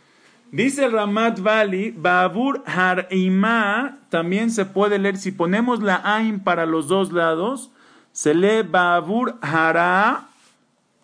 Dice 0.51 0.83
el 0.83 0.91
Ramat 0.91 1.39
Vali, 1.39 1.91
Babur 1.91 2.61
Harima 2.65 3.99
también 4.09 4.51
se 4.51 4.65
puede 4.65 4.99
leer, 4.99 5.17
si 5.17 5.31
ponemos 5.31 5.81
la 5.81 6.01
Ain 6.03 6.41
para 6.41 6.65
los 6.65 6.89
dos 6.89 7.13
lados, 7.13 7.71
se 8.11 8.33
lee 8.33 8.61
Babur 8.61 9.37
Hara 9.41 10.27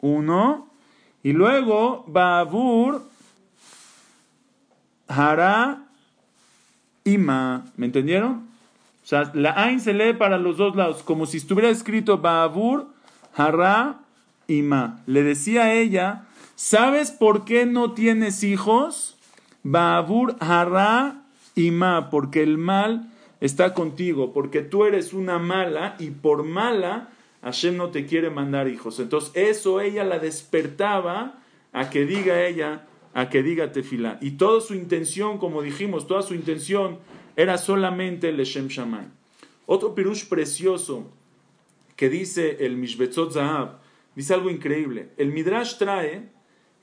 uno, 0.01 0.67
y 1.23 1.33
luego 1.33 2.03
Babur, 2.07 3.03
Hara, 5.07 5.83
Ima. 7.03 7.65
¿Me 7.77 7.87
entendieron? 7.87 8.47
O 9.03 9.07
sea, 9.07 9.31
la 9.33 9.51
Ain 9.51 9.79
se 9.79 9.93
lee 9.93 10.13
para 10.13 10.37
los 10.37 10.57
dos 10.57 10.75
lados, 10.75 11.03
como 11.03 11.25
si 11.25 11.37
estuviera 11.37 11.69
escrito 11.69 12.19
Babur, 12.19 12.87
Hara, 13.35 13.99
Ima. 14.47 15.01
Le 15.05 15.23
decía 15.23 15.63
a 15.63 15.73
ella, 15.73 16.25
¿sabes 16.55 17.11
por 17.11 17.45
qué 17.45 17.65
no 17.65 17.93
tienes 17.93 18.43
hijos? 18.43 19.16
Babur, 19.63 20.35
Hara, 20.39 21.23
Ima, 21.55 22.09
porque 22.09 22.43
el 22.43 22.57
mal 22.57 23.11
está 23.41 23.73
contigo, 23.73 24.33
porque 24.33 24.61
tú 24.61 24.85
eres 24.85 25.13
una 25.13 25.39
mala 25.39 25.95
y 25.99 26.11
por 26.11 26.43
mala 26.43 27.09
Hashem 27.41 27.77
no 27.77 27.89
te 27.89 28.05
quiere 28.05 28.29
mandar 28.29 28.67
hijos. 28.67 28.99
Entonces 28.99 29.31
eso 29.35 29.81
ella 29.81 30.03
la 30.03 30.19
despertaba 30.19 31.39
a 31.73 31.89
que 31.89 32.05
diga 32.05 32.45
ella, 32.45 32.87
a 33.13 33.29
que 33.29 33.43
diga 33.43 33.71
tefilá. 33.71 34.17
Y 34.21 34.31
toda 34.31 34.61
su 34.61 34.73
intención, 34.73 35.37
como 35.37 35.61
dijimos, 35.61 36.07
toda 36.07 36.21
su 36.21 36.33
intención 36.33 36.97
era 37.35 37.57
solamente 37.57 38.29
el 38.29 38.43
Shem 38.43 38.67
Shammai. 38.67 39.05
Otro 39.65 39.93
pirush 39.93 40.27
precioso 40.27 41.11
que 41.95 42.09
dice 42.09 42.65
el 42.65 42.77
Mishbetzot 42.77 43.33
Zahab, 43.33 43.79
dice 44.15 44.33
algo 44.33 44.49
increíble. 44.49 45.09
El 45.17 45.31
Midrash 45.31 45.77
trae 45.77 46.29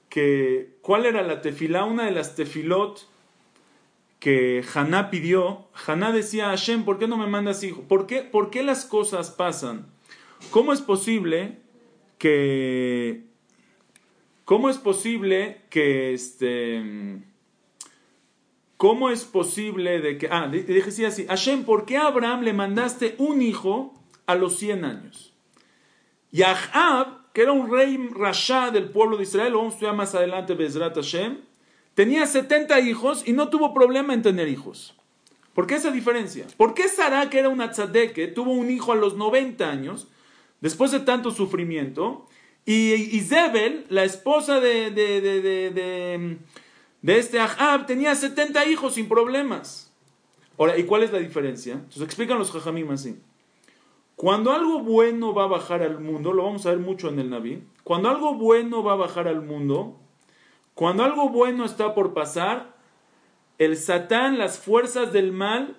que, 0.08 0.76
¿cuál 0.80 1.06
era 1.06 1.22
la 1.22 1.40
tefilá? 1.40 1.84
Una 1.84 2.04
de 2.04 2.12
las 2.12 2.34
tefilot 2.34 3.08
que 4.24 4.64
Haná 4.74 5.10
pidió. 5.10 5.68
Haná 5.86 6.10
decía, 6.10 6.46
Hashem, 6.46 6.84
¿por 6.84 6.98
qué 6.98 7.06
no 7.06 7.18
me 7.18 7.26
mandas 7.26 7.62
hijos? 7.62 7.84
¿Por 7.86 8.06
qué, 8.06 8.22
¿Por 8.22 8.50
qué 8.50 8.62
las 8.62 8.84
cosas 8.86 9.30
pasan? 9.30 9.86
¿Cómo 10.50 10.72
es 10.72 10.80
posible 10.80 11.58
que... 12.18 13.24
¿Cómo 14.44 14.70
es 14.70 14.78
posible 14.78 15.62
que 15.68 16.14
este... 16.14 17.22
¿Cómo 18.76 19.10
es 19.10 19.24
posible 19.24 20.00
de 20.00 20.18
que... 20.18 20.28
Ah, 20.30 20.48
dije 20.48 21.06
así, 21.06 21.26
Hashem, 21.26 21.64
¿por 21.64 21.84
qué 21.84 21.96
a 21.96 22.06
Abraham 22.06 22.42
le 22.42 22.52
mandaste 22.52 23.14
un 23.18 23.42
hijo 23.42 23.94
a 24.26 24.34
los 24.34 24.58
100 24.58 24.84
años? 24.84 25.34
Y 26.32 26.42
Ahab, 26.42 27.23
que 27.34 27.42
era 27.42 27.52
un 27.52 27.70
rey 27.70 28.08
rasha 28.14 28.70
del 28.70 28.88
pueblo 28.88 29.16
de 29.16 29.24
Israel, 29.24 29.52
vamos 29.54 29.72
a 29.72 29.74
estudiar 29.74 29.96
más 29.96 30.14
adelante, 30.14 30.54
Bezrat 30.54 30.94
Hashem, 30.94 31.38
tenía 31.94 32.26
70 32.26 32.80
hijos 32.80 33.24
y 33.26 33.32
no 33.32 33.48
tuvo 33.48 33.74
problema 33.74 34.14
en 34.14 34.22
tener 34.22 34.48
hijos. 34.48 34.94
¿Por 35.52 35.66
qué 35.66 35.74
esa 35.74 35.90
diferencia? 35.90 36.46
¿Por 36.56 36.74
qué 36.74 36.88
Sara, 36.88 37.28
que 37.30 37.40
era 37.40 37.48
una 37.48 37.72
tzadeke, 37.72 38.28
tuvo 38.28 38.52
un 38.52 38.70
hijo 38.70 38.92
a 38.92 38.96
los 38.96 39.16
90 39.16 39.68
años 39.68 40.06
después 40.60 40.92
de 40.92 41.00
tanto 41.00 41.32
sufrimiento, 41.32 42.26
y 42.64 42.94
Isabel, 43.16 43.84
la 43.90 44.04
esposa 44.04 44.60
de, 44.60 44.90
de, 44.90 45.20
de, 45.20 46.38
de, 47.02 47.18
este 47.18 47.38
Ahab, 47.38 47.84
tenía 47.84 48.14
70 48.14 48.64
hijos 48.66 48.94
sin 48.94 49.08
problemas. 49.08 49.92
Ahora, 50.56 50.78
¿y 50.78 50.84
cuál 50.84 51.02
es 51.02 51.12
la 51.12 51.18
diferencia? 51.18 51.74
Entonces 51.74 52.02
explican 52.02 52.38
los 52.38 52.50
jajamim 52.50 52.90
así. 52.90 53.16
Cuando 54.16 54.52
algo 54.52 54.80
bueno 54.80 55.34
va 55.34 55.44
a 55.44 55.48
bajar 55.48 55.82
al 55.82 56.00
mundo, 56.00 56.32
lo 56.32 56.44
vamos 56.44 56.66
a 56.66 56.70
ver 56.70 56.78
mucho 56.78 57.08
en 57.08 57.18
el 57.18 57.30
Naví, 57.30 57.64
cuando 57.82 58.08
algo 58.08 58.34
bueno 58.34 58.82
va 58.82 58.92
a 58.92 58.96
bajar 58.96 59.26
al 59.26 59.42
mundo, 59.42 59.98
cuando 60.74 61.04
algo 61.04 61.28
bueno 61.28 61.64
está 61.64 61.94
por 61.94 62.14
pasar, 62.14 62.74
el 63.58 63.76
Satán, 63.76 64.38
las 64.38 64.58
fuerzas 64.58 65.12
del 65.12 65.32
mal, 65.32 65.76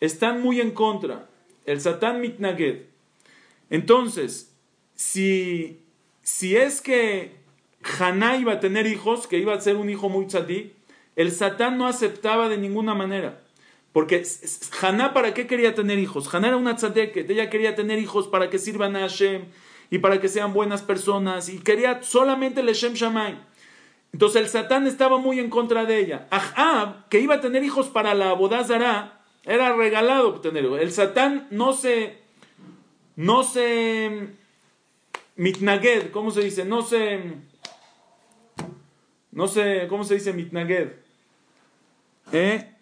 están 0.00 0.42
muy 0.42 0.60
en 0.60 0.72
contra. 0.72 1.28
El 1.64 1.80
Satán 1.80 2.20
mitnaged. 2.20 2.86
Entonces, 3.70 4.54
si, 4.94 5.82
si 6.22 6.56
es 6.56 6.80
que 6.80 7.36
Haná 7.98 8.36
iba 8.36 8.54
a 8.54 8.60
tener 8.60 8.86
hijos, 8.86 9.26
que 9.26 9.38
iba 9.38 9.54
a 9.54 9.60
ser 9.60 9.76
un 9.76 9.88
hijo 9.88 10.08
muy 10.08 10.26
tzadí, 10.26 10.74
el 11.16 11.32
Satán 11.32 11.78
no 11.78 11.86
aceptaba 11.86 12.48
de 12.48 12.58
ninguna 12.58 12.94
manera. 12.94 13.39
Porque 13.92 14.22
Haná, 14.80 15.12
¿para 15.12 15.34
qué 15.34 15.46
quería 15.46 15.74
tener 15.74 15.98
hijos? 15.98 16.32
Haná 16.32 16.48
era 16.48 16.56
una 16.56 16.76
que 16.76 17.26
ella 17.28 17.50
quería 17.50 17.74
tener 17.74 17.98
hijos 17.98 18.28
para 18.28 18.48
que 18.48 18.58
sirvan 18.58 18.94
a 18.96 19.00
Hashem 19.00 19.46
y 19.90 19.98
para 19.98 20.20
que 20.20 20.28
sean 20.28 20.52
buenas 20.52 20.82
personas 20.82 21.48
y 21.48 21.58
quería 21.58 22.02
solamente 22.02 22.60
el 22.60 22.66
Hashem 22.66 22.94
Shamay. 22.94 23.38
Entonces 24.12 24.42
el 24.42 24.48
Satán 24.48 24.86
estaba 24.86 25.18
muy 25.18 25.40
en 25.40 25.50
contra 25.50 25.84
de 25.84 25.98
ella. 25.98 26.28
Ahab, 26.30 27.08
que 27.08 27.20
iba 27.20 27.36
a 27.36 27.40
tener 27.40 27.64
hijos 27.64 27.88
para 27.88 28.14
la 28.14 28.30
Abodazara, 28.30 29.20
era 29.44 29.74
regalado 29.74 30.40
tener 30.40 30.64
El 30.64 30.92
Satán 30.92 31.48
no 31.50 31.72
se, 31.72 32.18
no 33.16 33.42
se 33.42 34.28
mitnaged, 35.36 36.10
¿cómo 36.10 36.30
se 36.30 36.42
dice? 36.42 36.64
No 36.64 36.82
se, 36.82 37.20
no 39.32 39.48
se, 39.48 39.86
¿cómo 39.88 40.04
se 40.04 40.14
dice 40.14 40.32
mitnaged? 40.32 40.92
¿Eh? 42.32 42.74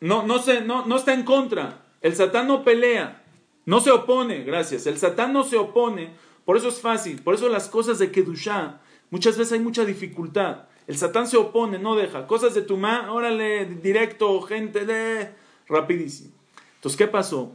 No, 0.00 0.22
no, 0.22 0.38
se, 0.38 0.62
no, 0.62 0.86
no 0.86 0.96
está 0.96 1.14
en 1.14 1.24
contra. 1.24 1.82
El 2.00 2.16
Satán 2.16 2.48
no 2.48 2.64
pelea, 2.64 3.22
no 3.66 3.80
se 3.80 3.90
opone, 3.90 4.42
gracias. 4.42 4.86
El 4.86 4.98
Satán 4.98 5.32
no 5.32 5.44
se 5.44 5.56
opone, 5.56 6.10
por 6.44 6.56
eso 6.56 6.68
es 6.68 6.80
fácil, 6.80 7.20
por 7.22 7.34
eso 7.34 7.48
las 7.48 7.68
cosas 7.68 7.98
de 7.98 8.10
Kedushá, 8.10 8.80
muchas 9.10 9.36
veces 9.36 9.52
hay 9.52 9.60
mucha 9.60 9.84
dificultad. 9.84 10.62
El 10.86 10.96
Satán 10.96 11.28
se 11.28 11.36
opone, 11.36 11.78
no 11.78 11.94
deja. 11.94 12.26
Cosas 12.26 12.54
de 12.54 12.62
tu 12.62 12.76
ma, 12.76 13.12
órale, 13.12 13.66
directo, 13.66 14.40
gente 14.42 14.86
de... 14.86 15.30
rapidísimo. 15.68 16.32
Entonces, 16.76 16.98
¿qué 16.98 17.06
pasó? 17.06 17.52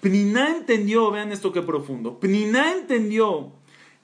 Pniná 0.00 0.50
entendió, 0.50 1.10
vean 1.10 1.32
esto 1.32 1.52
que 1.52 1.62
profundo, 1.62 2.18
Pniná 2.18 2.72
entendió 2.72 3.52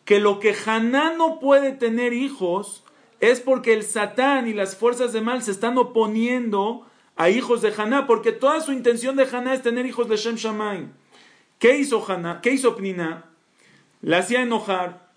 que 0.04 0.20
lo 0.20 0.40
que 0.40 0.54
Haná 0.66 1.14
no 1.14 1.38
puede 1.38 1.72
tener 1.72 2.12
hijos 2.12 2.82
es 3.20 3.40
porque 3.40 3.72
el 3.72 3.82
Satán 3.84 4.48
y 4.48 4.52
las 4.52 4.74
fuerzas 4.74 5.12
de 5.12 5.20
mal 5.20 5.42
se 5.42 5.50
están 5.50 5.78
oponiendo 5.78 6.86
a 7.16 7.30
hijos 7.30 7.62
de 7.62 7.72
Haná, 7.76 8.06
porque 8.06 8.32
toda 8.32 8.60
su 8.60 8.72
intención 8.72 9.16
de 9.16 9.28
Haná 9.30 9.54
es 9.54 9.62
tener 9.62 9.86
hijos 9.86 10.08
de 10.08 10.16
Shem 10.16 10.36
Shammai. 10.36 10.86
¿Qué 11.58 11.78
hizo 11.78 12.04
Haná? 12.06 12.40
¿Qué 12.40 12.50
hizo 12.50 12.74
Pniná? 12.76 13.26
Le 14.00 14.16
hacía 14.16 14.42
enojar, 14.42 15.10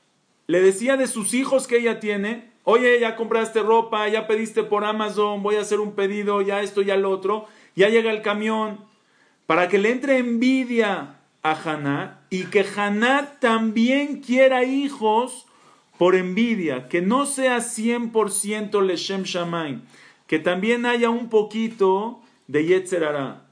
le 0.48 0.62
decía 0.62 0.98
de 0.98 1.08
sus 1.08 1.34
hijos 1.34 1.68
que 1.68 1.78
ella 1.78 2.00
tiene, 2.00 2.52
oye, 2.64 3.00
ya 3.00 3.16
compraste 3.16 3.62
ropa, 3.62 4.08
ya 4.08 4.28
pediste 4.28 4.64
por 4.64 4.86
Amazon, 4.86 5.42
voy 5.42 5.56
a 5.56 5.62
hacer 5.62 5.80
un 5.80 5.94
pedido, 5.94 6.42
ya 6.42 6.62
esto, 6.62 6.82
ya 6.82 6.98
lo 6.98 7.10
otro, 7.10 7.48
ya 7.76 7.90
llega 7.90 8.12
el 8.12 8.22
camión, 8.22 8.80
para 9.48 9.70
que 9.70 9.80
le 9.80 9.92
entre 9.92 10.18
envidia 10.18 11.16
a 11.42 11.52
Haná 11.52 12.22
y 12.30 12.46
que 12.46 12.66
Haná 12.76 13.38
también 13.40 14.22
quiera 14.22 14.64
hijos 14.64 15.46
por 15.98 16.16
envidia, 16.16 16.90
que 16.90 17.02
no 17.02 17.26
sea 17.26 17.58
100% 17.58 18.82
Leshem 18.82 19.24
Shamaim, 19.24 19.82
que 20.28 20.40
también 20.40 20.86
haya 20.86 21.10
un 21.10 21.30
poquito 21.30 22.20
de 22.48 22.66
Yetzerara. 22.66 23.46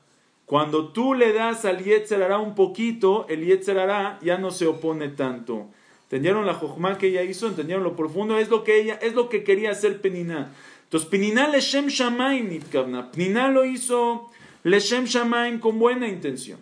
Cuando 0.45 0.89
tú 0.89 1.13
le 1.13 1.33
das 1.33 1.65
al 1.65 1.83
Yetzerara 1.83 2.39
un 2.39 2.55
poquito, 2.55 3.25
el 3.29 3.45
Yetzerara 3.45 4.19
ya 4.21 4.37
no 4.37 4.51
se 4.51 4.67
opone 4.67 5.09
tanto. 5.09 5.67
¿Entendieron 6.03 6.45
la 6.45 6.53
jojma 6.53 6.97
que 6.97 7.07
ella 7.07 7.23
hizo? 7.23 7.47
¿Entendieron 7.47 7.83
lo 7.83 7.95
profundo? 7.95 8.37
Es 8.37 8.49
lo 8.49 8.63
que 8.63 8.79
ella, 8.79 8.99
es 9.01 9.13
lo 9.13 9.29
que 9.29 9.43
quería 9.43 9.71
hacer 9.71 9.99
Penina. 9.99 10.51
Entonces, 10.83 11.09
Penina 11.09 11.47
Leshem 11.47 11.87
Shamaim 11.87 12.49
Nitkavna. 12.49 13.09
lo 13.49 13.65
hizo 13.65 14.29
Leshem 14.63 15.05
Shamaim 15.05 15.59
con 15.59 15.79
buena 15.79 16.07
intención. 16.07 16.59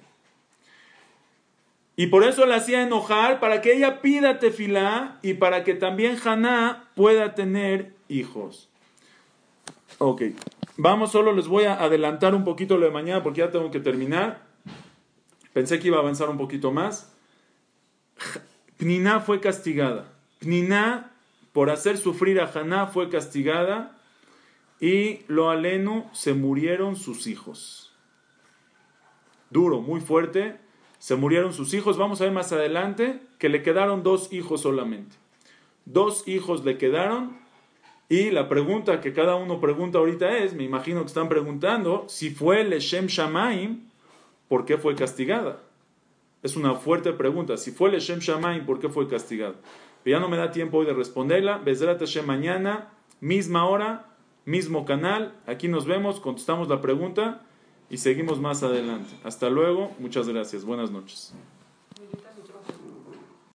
Y 1.98 2.08
por 2.08 2.24
eso 2.24 2.46
la 2.46 2.56
hacía 2.56 2.82
enojar, 2.82 3.40
para 3.42 3.62
que 3.62 3.74
ella 3.74 4.02
pida 4.02 4.40
tefilá 4.40 5.20
y 5.22 5.34
para 5.34 5.64
que 5.64 5.74
también 5.74 6.18
Haná 6.24 6.90
pueda 6.96 7.36
tener 7.36 7.94
hijos. 8.08 8.71
Ok, 10.04 10.24
vamos, 10.78 11.12
solo 11.12 11.32
les 11.32 11.48
voy 11.48 11.66
a 11.66 11.76
adelantar 11.80 12.34
un 12.34 12.44
poquito 12.44 12.76
lo 12.76 12.88
de 12.88 12.92
mañana 12.92 13.22
porque 13.22 13.42
ya 13.42 13.52
tengo 13.52 13.70
que 13.70 13.80
terminar. 13.80 14.42
Pensé 15.54 15.80
que 15.80 15.90
iba 15.90 15.98
a 15.98 16.00
avanzar 16.00 16.28
un 16.28 16.40
poquito 16.40 16.72
más. 16.72 17.14
Pniná 18.78 19.20
fue 19.20 19.40
castigada. 19.40 20.12
Pniná, 20.40 21.12
por 21.52 21.70
hacer 21.70 22.00
sufrir 22.00 22.42
a 22.42 22.52
Haná, 22.52 22.88
fue 22.88 23.10
castigada. 23.10 23.96
Y 24.80 25.20
lo 25.28 25.52
aleno 25.52 26.10
se 26.14 26.34
murieron 26.34 26.96
sus 26.96 27.28
hijos. 27.28 27.94
Duro, 29.52 29.82
muy 29.82 30.02
fuerte. 30.02 30.58
Se 30.98 31.16
murieron 31.16 31.54
sus 31.54 31.76
hijos. 31.76 32.00
Vamos 32.00 32.22
a 32.22 32.24
ver 32.24 32.34
más 32.34 32.52
adelante 32.52 33.22
que 33.38 33.50
le 33.50 33.62
quedaron 33.62 34.02
dos 34.02 34.34
hijos 34.34 34.62
solamente. 34.62 35.16
Dos 35.86 36.28
hijos 36.28 36.66
le 36.66 36.80
quedaron. 36.80 37.41
Y 38.12 38.30
la 38.30 38.50
pregunta 38.50 39.00
que 39.00 39.14
cada 39.14 39.36
uno 39.36 39.62
pregunta 39.62 39.98
ahorita 39.98 40.40
es, 40.40 40.54
me 40.54 40.66
imagino 40.66 41.00
que 41.00 41.08
están 41.08 41.30
preguntando, 41.30 42.04
si 42.10 42.30
fue 42.30 42.62
Leshem 42.66 43.08
Shamaim, 43.08 43.88
¿por 44.50 44.66
qué 44.66 44.78
fue 44.78 44.96
castigada? 44.96 45.62
Es 46.44 46.58
una 46.58 46.74
fuerte 46.76 47.14
pregunta. 47.14 47.56
Si 47.56 47.72
fue 47.72 47.90
Leshem 47.90 48.20
Shamaim, 48.20 48.66
¿por 48.66 48.80
qué 48.80 48.90
fue 48.90 49.08
castigada? 49.08 49.56
Pero 50.04 50.18
ya 50.18 50.20
no 50.20 50.28
me 50.28 50.36
da 50.36 50.52
tiempo 50.52 50.80
hoy 50.80 50.88
de 50.88 50.94
responderla. 50.94 51.60
Bezrat 51.60 52.00
Hashem 52.00 52.26
mañana, 52.26 52.90
misma 53.22 53.64
hora, 53.64 54.08
mismo 54.44 54.84
canal. 54.84 55.34
Aquí 55.48 55.70
nos 55.70 55.86
vemos, 55.86 56.20
contestamos 56.20 56.68
la 56.68 56.82
pregunta 56.82 57.46
y 57.90 57.96
seguimos 57.96 58.42
más 58.42 58.62
adelante. 58.62 59.12
Hasta 59.24 59.50
luego. 59.50 59.90
Muchas 60.00 60.28
gracias. 60.28 60.66
Buenas 60.66 60.92
noches. 60.92 61.34